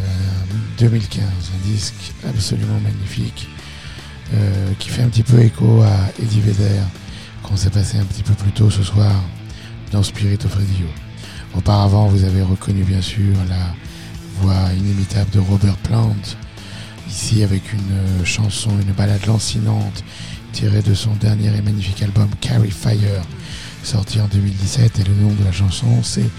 2015, 0.77 1.23
un 1.23 1.67
disque 1.67 2.13
absolument 2.27 2.79
magnifique 2.79 3.47
euh, 4.35 4.71
qui 4.77 4.89
fait 4.89 5.01
un 5.01 5.09
petit 5.09 5.23
peu 5.23 5.39
écho 5.39 5.81
à 5.81 6.21
Eddie 6.21 6.41
Vedder 6.41 6.81
qu'on 7.41 7.55
s'est 7.55 7.71
passé 7.71 7.97
un 7.97 8.05
petit 8.05 8.23
peu 8.23 8.33
plus 8.33 8.51
tôt 8.51 8.69
ce 8.69 8.83
soir 8.83 9.11
dans 9.91 10.03
Spirit 10.03 10.39
of 10.45 10.53
Radio. 10.53 10.85
Auparavant, 11.55 12.07
vous 12.07 12.23
avez 12.23 12.43
reconnu 12.43 12.83
bien 12.83 13.01
sûr 13.01 13.33
la 13.49 13.73
voix 14.41 14.73
inimitable 14.77 15.29
de 15.31 15.39
Robert 15.39 15.77
Plant, 15.77 16.15
ici 17.09 17.43
avec 17.43 17.73
une 17.73 17.79
euh, 17.91 18.25
chanson, 18.25 18.71
une 18.81 18.93
balade 18.93 19.25
lancinante 19.25 20.03
tirée 20.51 20.81
de 20.81 20.93
son 20.93 21.13
dernier 21.15 21.47
et 21.55 21.61
magnifique 21.61 22.01
album 22.01 22.29
Carry 22.41 22.71
Fire, 22.71 23.23
sorti 23.83 24.19
en 24.19 24.27
2017. 24.27 24.99
Et 24.99 25.03
le 25.03 25.13
nom 25.15 25.33
de 25.33 25.43
la 25.43 25.51
chanson, 25.51 26.01
c'est 26.03 26.29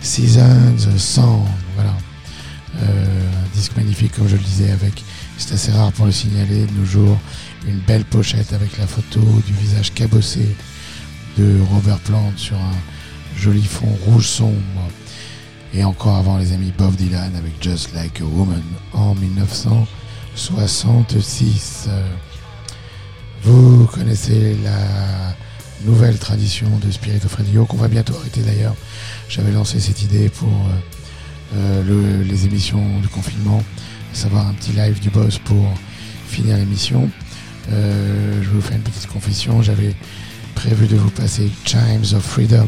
Seasons 0.00 0.96
Song. 0.96 1.44
Voilà. 1.74 1.94
Euh, 2.82 3.44
un 3.44 3.56
disque 3.56 3.76
magnifique, 3.76 4.12
comme 4.12 4.28
je 4.28 4.36
le 4.36 4.42
disais, 4.42 4.70
avec, 4.70 5.02
c'est 5.36 5.54
assez 5.54 5.72
rare 5.72 5.92
pour 5.92 6.06
le 6.06 6.12
signaler, 6.12 6.66
de 6.66 6.72
nos 6.72 6.84
jours, 6.84 7.18
une 7.66 7.78
belle 7.80 8.04
pochette 8.04 8.52
avec 8.52 8.78
la 8.78 8.86
photo 8.86 9.20
du 9.46 9.52
visage 9.52 9.92
cabossé 9.92 10.46
de 11.36 11.58
Robert 11.70 11.98
Plant 11.98 12.32
sur 12.36 12.56
un 12.56 13.38
joli 13.38 13.64
fond 13.64 13.98
rouge 14.06 14.26
sombre. 14.26 14.88
Et 15.72 15.84
encore 15.84 16.16
avant 16.16 16.36
les 16.38 16.52
amis 16.52 16.72
Bob 16.76 16.96
Dylan 16.96 17.34
avec 17.36 17.52
Just 17.62 17.94
Like 17.94 18.20
a 18.20 18.24
Woman 18.24 18.60
en 18.92 19.14
1966. 19.14 21.86
Euh, 21.88 22.08
Vous 23.44 23.86
connaissez 23.86 24.56
la 24.64 25.36
nouvelle 25.86 26.18
tradition 26.18 26.66
de 26.84 26.90
Spirit 26.90 27.20
of 27.24 27.34
Radio 27.36 27.64
qu'on 27.66 27.76
va 27.78 27.86
bientôt 27.88 28.14
arrêter 28.16 28.42
d'ailleurs. 28.42 28.74
J'avais 29.28 29.52
lancé 29.52 29.78
cette 29.80 30.02
idée 30.02 30.28
pour 30.28 30.48
euh, 30.48 30.72
euh, 31.56 31.82
le- 31.84 32.22
les 32.24 32.44
émissions 32.46 32.98
du 33.00 33.06
confinement, 33.08 33.62
à 34.12 34.16
savoir 34.16 34.46
un 34.48 34.52
petit 34.54 34.72
live 34.72 34.98
du 35.00 35.08
boss 35.10 35.38
pour 35.38 35.72
finir 36.28 36.56
l'émission. 36.56 37.08
Euh, 37.72 38.42
je 38.42 38.48
vous 38.50 38.60
faire 38.60 38.76
une 38.76 38.82
petite 38.82 39.06
confession. 39.06 39.62
J'avais 39.62 39.94
prévu 40.56 40.88
de 40.88 40.96
vous 40.96 41.10
passer 41.10 41.48
Chimes 41.64 42.02
of 42.14 42.22
Freedom, 42.24 42.66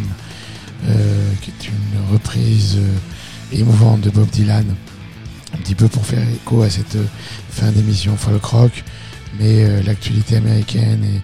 qui 1.41 1.51
est 1.51 1.69
une 1.69 2.13
reprise 2.13 2.77
euh, 2.79 3.57
émouvante 3.57 4.01
de 4.01 4.11
Bob 4.11 4.29
Dylan, 4.31 4.75
un 5.55 5.57
petit 5.59 5.75
peu 5.75 5.89
pour 5.89 6.05
faire 6.05 6.27
écho 6.29 6.63
à 6.63 6.71
cette 6.71 6.97
euh, 6.97 7.05
fin 7.51 7.71
d'émission 7.73 8.17
folk 8.17 8.45
rock, 8.45 8.85
mais 9.39 9.65
euh, 9.65 9.83
l'actualité 9.83 10.37
américaine 10.37 11.05
et 11.05 11.21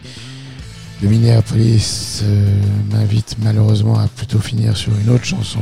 le 1.03 1.09
Minneapolis 1.09 2.23
euh, 2.25 2.61
m'invite 2.91 3.37
malheureusement 3.41 3.99
à 3.99 4.09
plutôt 4.09 4.41
finir 4.41 4.77
sur 4.77 4.93
une 4.99 5.11
autre 5.11 5.25
chanson, 5.25 5.61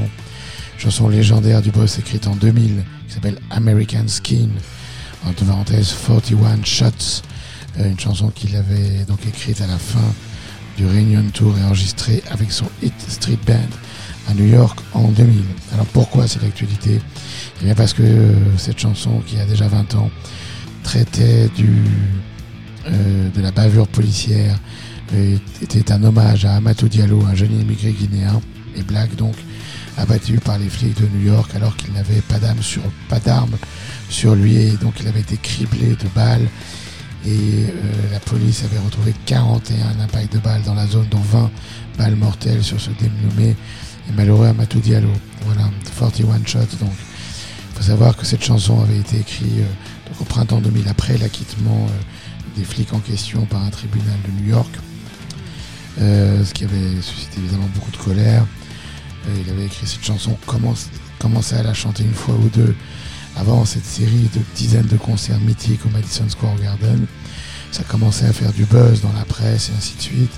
chanson 0.79 1.09
légendaire 1.09 1.61
du 1.61 1.71
boss 1.71 1.99
écrite 1.99 2.27
en 2.27 2.37
2000, 2.37 2.85
qui 3.07 3.15
s'appelle 3.15 3.39
American 3.51 4.09
Skin, 4.09 4.49
entre 5.27 5.45
parenthèses 5.45 5.95
41 6.07 6.65
Shots, 6.65 7.23
euh, 7.79 7.91
une 7.91 8.01
chanson 8.01 8.31
qu'il 8.31 8.57
avait 8.57 9.05
donc 9.07 9.27
écrite 9.27 9.61
à 9.61 9.67
la 9.67 9.79
fin 9.79 10.15
du 10.77 10.87
Reunion 10.87 11.23
Tour 11.33 11.57
et 11.59 11.65
enregistrée 11.65 12.23
avec 12.31 12.53
son 12.53 12.67
Hit 12.83 12.95
Street 13.09 13.39
Band 13.47 13.55
à 14.29 14.35
New 14.35 14.47
York 14.47 14.79
en 14.93 15.09
2000. 15.09 15.43
Alors 15.73 15.87
pourquoi 15.87 16.29
c'est 16.29 16.43
l'actualité 16.43 17.01
Eh 17.61 17.65
bien 17.65 17.75
parce 17.75 17.93
que 17.93 18.03
euh, 18.03 18.35
cette 18.59 18.79
chanson 18.79 19.23
qui 19.27 19.39
a 19.39 19.47
déjà 19.47 19.69
20 19.69 19.95
ans 19.95 20.11
traitait 20.83 21.49
du, 21.57 21.71
euh, 22.87 23.29
de 23.31 23.41
la 23.41 23.51
bavure 23.53 23.89
policière 23.89 24.59
et 25.15 25.39
était 25.63 25.93
un 25.93 26.03
hommage 26.03 26.45
à 26.45 26.57
Amatou 26.57 26.89
Diallo, 26.89 27.25
un 27.25 27.35
jeune 27.35 27.59
immigré 27.61 27.93
guinéen 27.93 28.41
et 28.77 28.83
black 28.83 29.15
donc 29.17 29.35
abattu 29.97 30.39
par 30.39 30.59
les 30.59 30.69
flics 30.69 31.01
de 31.01 31.07
New 31.17 31.27
York 31.27 31.51
alors 31.55 31.77
qu'il 31.77 31.93
n'avait 31.95 32.21
pas 32.29 32.39
d'armes 32.39 32.63
sur, 32.63 32.83
pas 33.09 33.21
d'armes 33.21 33.57
sur 34.11 34.35
lui 34.35 34.57
et 34.57 34.73
donc 34.73 34.95
il 35.01 35.09
avait 35.09 35.21
été 35.21 35.37
criblé 35.37 35.91
de 35.91 36.09
balles 36.15 36.49
et 37.27 37.67
euh, 37.67 38.13
la 38.13 38.21
police 38.21 38.63
avait 38.65 38.79
retrouvé 38.79 39.13
41 39.27 40.01
impacts 40.01 40.33
de 40.33 40.39
balles 40.39 40.63
dans 40.63 40.75
la 40.75 40.87
zone 40.87 41.07
dont 41.11 41.19
20 41.19 41.51
balles 41.99 42.15
mortelles 42.15 42.63
sur 42.63 42.81
ce 42.81 42.91
dénommé 42.91 43.57
et 44.09 44.13
malheureux 44.13 44.47
Amatou 44.47 44.79
Diallo. 44.79 45.11
Voilà, 45.45 45.69
41 45.99 46.47
shots 46.47 46.77
donc. 46.81 46.93
Il 47.73 47.79
faut 47.79 47.83
savoir 47.83 48.17
que 48.17 48.25
cette 48.25 48.45
chanson 48.45 48.81
avait 48.81 48.99
été 48.99 49.19
écrite 49.19 49.49
euh, 49.59 50.13
au 50.21 50.25
printemps 50.25 50.61
2000 50.61 50.89
après 50.89 51.19
l'acquittement 51.19 51.87
euh, 51.89 52.57
des 52.57 52.65
flics 52.65 52.93
en 52.93 53.01
question 53.01 53.45
par 53.47 53.63
un 53.63 53.71
tribunal 53.71 54.17
de 54.25 54.43
New 54.43 54.51
York. 54.51 54.71
Ce 55.99 56.53
qui 56.53 56.65
avait 56.65 57.01
suscité 57.01 57.39
évidemment 57.39 57.69
beaucoup 57.75 57.91
de 57.91 57.97
colère. 57.97 58.47
Il 59.43 59.51
avait 59.51 59.65
écrit 59.65 59.87
cette 59.87 60.05
chanson, 60.05 60.37
commençait 61.19 61.57
à 61.57 61.63
la 61.63 61.73
chanter 61.75 62.03
une 62.03 62.15
fois 62.15 62.35
ou 62.35 62.49
deux 62.51 62.75
avant 63.37 63.65
cette 63.65 63.85
série 63.85 64.29
de 64.35 64.41
dizaines 64.55 64.87
de 64.87 64.97
concerts 64.97 65.41
mythiques 65.41 65.85
au 65.87 65.91
Madison 65.91 66.29
Square 66.29 66.57
Garden. 66.61 67.07
Ça 67.71 67.83
commençait 67.85 68.27
à 68.27 68.33
faire 68.33 68.53
du 68.53 68.65
buzz 68.65 69.03
dans 69.03 69.13
la 69.13 69.25
presse 69.25 69.71
et 69.71 69.77
ainsi 69.77 69.97
de 69.97 70.03
suite. 70.03 70.33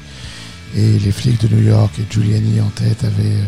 Et 0.77 0.99
les 0.99 1.13
flics 1.13 1.41
de 1.41 1.55
New 1.55 1.63
York 1.63 1.93
et 1.99 2.13
Giuliani 2.13 2.61
en 2.61 2.69
tête 2.69 3.05
avaient, 3.05 3.39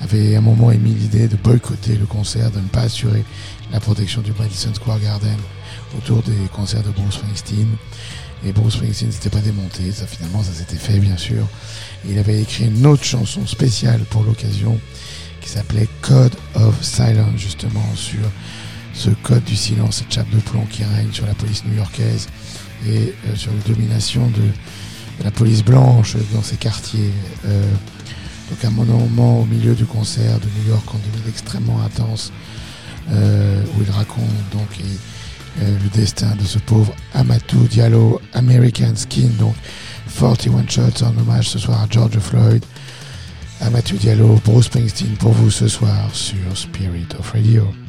avaient 0.00 0.34
à 0.34 0.38
un 0.38 0.42
moment 0.42 0.72
émis 0.72 0.94
l'idée 0.94 1.28
de 1.28 1.36
boycotter 1.36 1.94
le 1.96 2.06
concert, 2.06 2.50
de 2.50 2.58
ne 2.58 2.68
pas 2.68 2.82
assurer 2.82 3.24
la 3.72 3.78
protection 3.78 4.22
du 4.22 4.32
Madison 4.38 4.74
Square 4.74 5.00
Garden 5.00 5.36
autour 5.96 6.22
des 6.22 6.48
concerts 6.52 6.82
de 6.82 6.90
Bruce 6.90 7.14
Springsteen. 7.14 7.68
Et 8.44 8.52
Bruce 8.52 8.74
Springsteen 8.74 9.12
s'était 9.12 9.30
pas 9.30 9.40
démonté, 9.40 9.92
ça 9.92 10.06
finalement 10.06 10.42
ça 10.42 10.52
s'était 10.52 10.76
fait 10.76 10.98
bien 10.98 11.16
sûr. 11.16 11.46
Et 12.06 12.12
il 12.12 12.18
avait 12.18 12.42
écrit 12.42 12.64
une 12.64 12.86
autre 12.86 13.04
chanson 13.04 13.46
spéciale 13.46 14.00
pour 14.10 14.24
l'occasion 14.24 14.78
qui 15.40 15.48
s'appelait 15.48 15.88
Code 16.00 16.34
of 16.54 16.82
Silence 16.82 17.38
justement 17.38 17.94
sur 17.94 18.20
ce 18.94 19.10
code 19.10 19.44
du 19.44 19.56
silence, 19.56 19.96
cette 19.98 20.12
chape 20.12 20.30
de 20.30 20.38
plomb 20.38 20.66
qui 20.70 20.84
règne 20.84 21.12
sur 21.12 21.26
la 21.26 21.34
police 21.34 21.64
new-yorkaise 21.64 22.28
et 22.86 23.14
euh, 23.26 23.36
sur 23.36 23.50
la 23.52 23.74
domination 23.74 24.26
de, 24.28 24.42
la 25.22 25.30
police 25.30 25.62
blanche 25.64 26.16
dans 26.32 26.42
ces 26.42 26.56
quartiers. 26.56 27.12
Euh, 27.46 27.62
donc 28.50 28.64
un 28.64 28.70
moment 28.70 29.40
au 29.40 29.44
milieu 29.44 29.74
du 29.74 29.86
concert 29.86 30.38
de 30.38 30.46
New 30.58 30.68
York 30.68 30.86
en 30.94 30.98
2000 30.98 31.28
extrêmement 31.28 31.80
intense 31.82 32.32
euh, 33.10 33.62
où 33.76 33.82
il 33.82 33.90
raconte 33.90 34.24
donc 34.52 34.68
euh, 35.62 35.78
le 35.82 35.88
destin 35.90 36.34
de 36.36 36.44
ce 36.44 36.58
pauvre 36.58 36.94
Amatou 37.14 37.66
Diallo, 37.68 38.20
American 38.32 38.94
Skin, 38.96 39.30
donc 39.38 39.54
41 40.18 40.66
shots 40.68 41.04
en 41.04 41.16
hommage 41.20 41.48
ce 41.48 41.58
soir 41.58 41.82
à 41.82 41.86
George 41.88 42.18
Floyd. 42.18 42.64
Amatou 43.60 43.96
Diallo, 43.96 44.40
Bruce 44.44 44.66
Springsteen 44.66 45.16
pour 45.16 45.32
vous 45.32 45.50
ce 45.50 45.68
soir 45.68 46.10
sur 46.12 46.56
Spirit 46.56 47.06
of 47.18 47.30
Radio. 47.32 47.83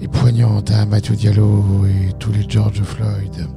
Et 0.00 0.08
poignante 0.08 0.70
à 0.70 0.86
Mathieu 0.86 1.14
Diallo 1.14 1.84
et 1.86 2.12
tous 2.18 2.32
les 2.32 2.44
George 2.48 2.82
Floyd. 2.82 3.48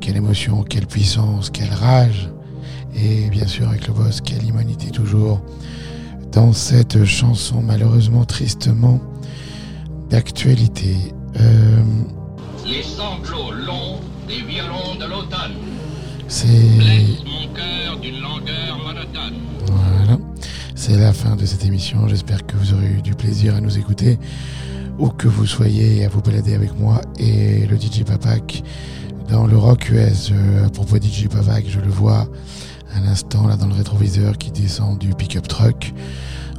Quelle 0.00 0.16
émotion, 0.16 0.62
quelle 0.62 0.86
puissance, 0.86 1.50
quelle 1.50 1.72
rage. 1.72 2.30
Et 2.94 3.28
bien 3.30 3.46
sûr 3.46 3.68
avec 3.68 3.86
le 3.86 3.92
boss, 3.92 4.20
quelle 4.20 4.46
humanité 4.48 4.90
toujours. 4.90 5.40
Dans 6.32 6.52
cette 6.52 7.04
chanson 7.04 7.62
malheureusement 7.62 8.24
tristement 8.24 9.00
d'actualité. 10.10 10.96
Euh, 11.40 11.82
Les 12.66 12.82
sanglots 12.82 13.52
longs 13.52 14.00
des 14.26 14.42
violons 14.42 14.94
de 14.98 15.06
l'automne 15.06 15.54
c'est 16.30 16.46
mon 16.46 17.48
cœur 17.54 17.98
d'une 18.02 18.20
langueur 18.20 18.78
monotone. 18.86 19.34
voilà, 19.66 20.18
c'est 20.74 20.98
la 20.98 21.14
fin 21.14 21.36
de 21.36 21.46
cette 21.46 21.64
émission. 21.64 22.06
J'espère 22.06 22.46
que 22.46 22.54
vous 22.56 22.74
aurez 22.74 22.86
eu 22.98 23.02
du 23.02 23.14
plaisir 23.14 23.54
à 23.54 23.62
nous 23.62 23.78
écouter, 23.78 24.18
ou 24.98 25.08
que 25.08 25.28
vous 25.28 25.46
soyez 25.46 26.04
à 26.04 26.08
vous 26.08 26.20
balader 26.20 26.54
avec 26.54 26.78
moi 26.78 27.00
et 27.18 27.66
le 27.66 27.76
DJ 27.76 28.04
Papak 28.04 28.62
dans 29.28 29.46
le 29.46 29.56
rock 29.56 29.90
US. 29.90 30.30
Euh, 30.32 30.66
à 30.66 30.70
propos 30.70 30.96
DJ 30.96 31.28
Papak, 31.28 31.64
je 31.68 31.80
le 31.80 31.88
vois 31.88 32.28
à 32.94 33.00
l'instant 33.00 33.46
là 33.46 33.56
dans 33.56 33.66
le 33.66 33.74
rétroviseur 33.74 34.38
qui 34.38 34.50
descend 34.50 34.98
du 34.98 35.10
pick-up 35.14 35.46
truck. 35.46 35.92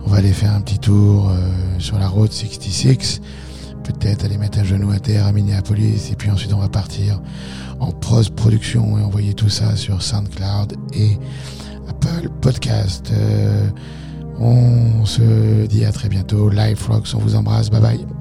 On 0.06 0.09
va 0.09 0.18
aller 0.18 0.34
faire 0.34 0.53
un 0.53 0.61
petit 0.61 0.80
tour 0.80 1.30
euh, 1.30 1.50
sur 1.80 2.00
la 2.00 2.08
route 2.08 2.32
66. 2.32 3.22
Peut-être 3.84 4.26
aller 4.26 4.38
mettre 4.38 4.59
un 4.59 4.64
genou 4.64 4.92
à 4.92 5.00
terre 5.00 5.26
à 5.26 5.32
Minneapolis 5.32 6.11
et 6.11 6.16
puis 6.16 6.30
ensuite 6.30 6.53
on 6.53 6.59
va 6.59 6.69
partir 6.69 7.19
en 7.80 7.92
post-production 7.92 9.00
et 9.00 9.01
envoyer 9.01 9.34
tout 9.34 9.50
ça 9.50 9.76
sur 9.76 10.01
SoundCloud 10.01 10.76
et 10.93 11.18
Apple 11.90 12.30
Podcast. 12.42 13.11
Euh, 13.11 13.68
on 14.40 15.06
se 15.06 15.66
dit 15.66 15.84
à 15.85 15.92
très 15.92 16.08
bientôt. 16.08 16.50
Live 16.50 16.85
Rocks, 16.88 17.09
on 17.14 17.19
vous 17.19 17.35
embrasse. 17.35 17.69
Bye 17.69 17.82
bye. 17.82 18.19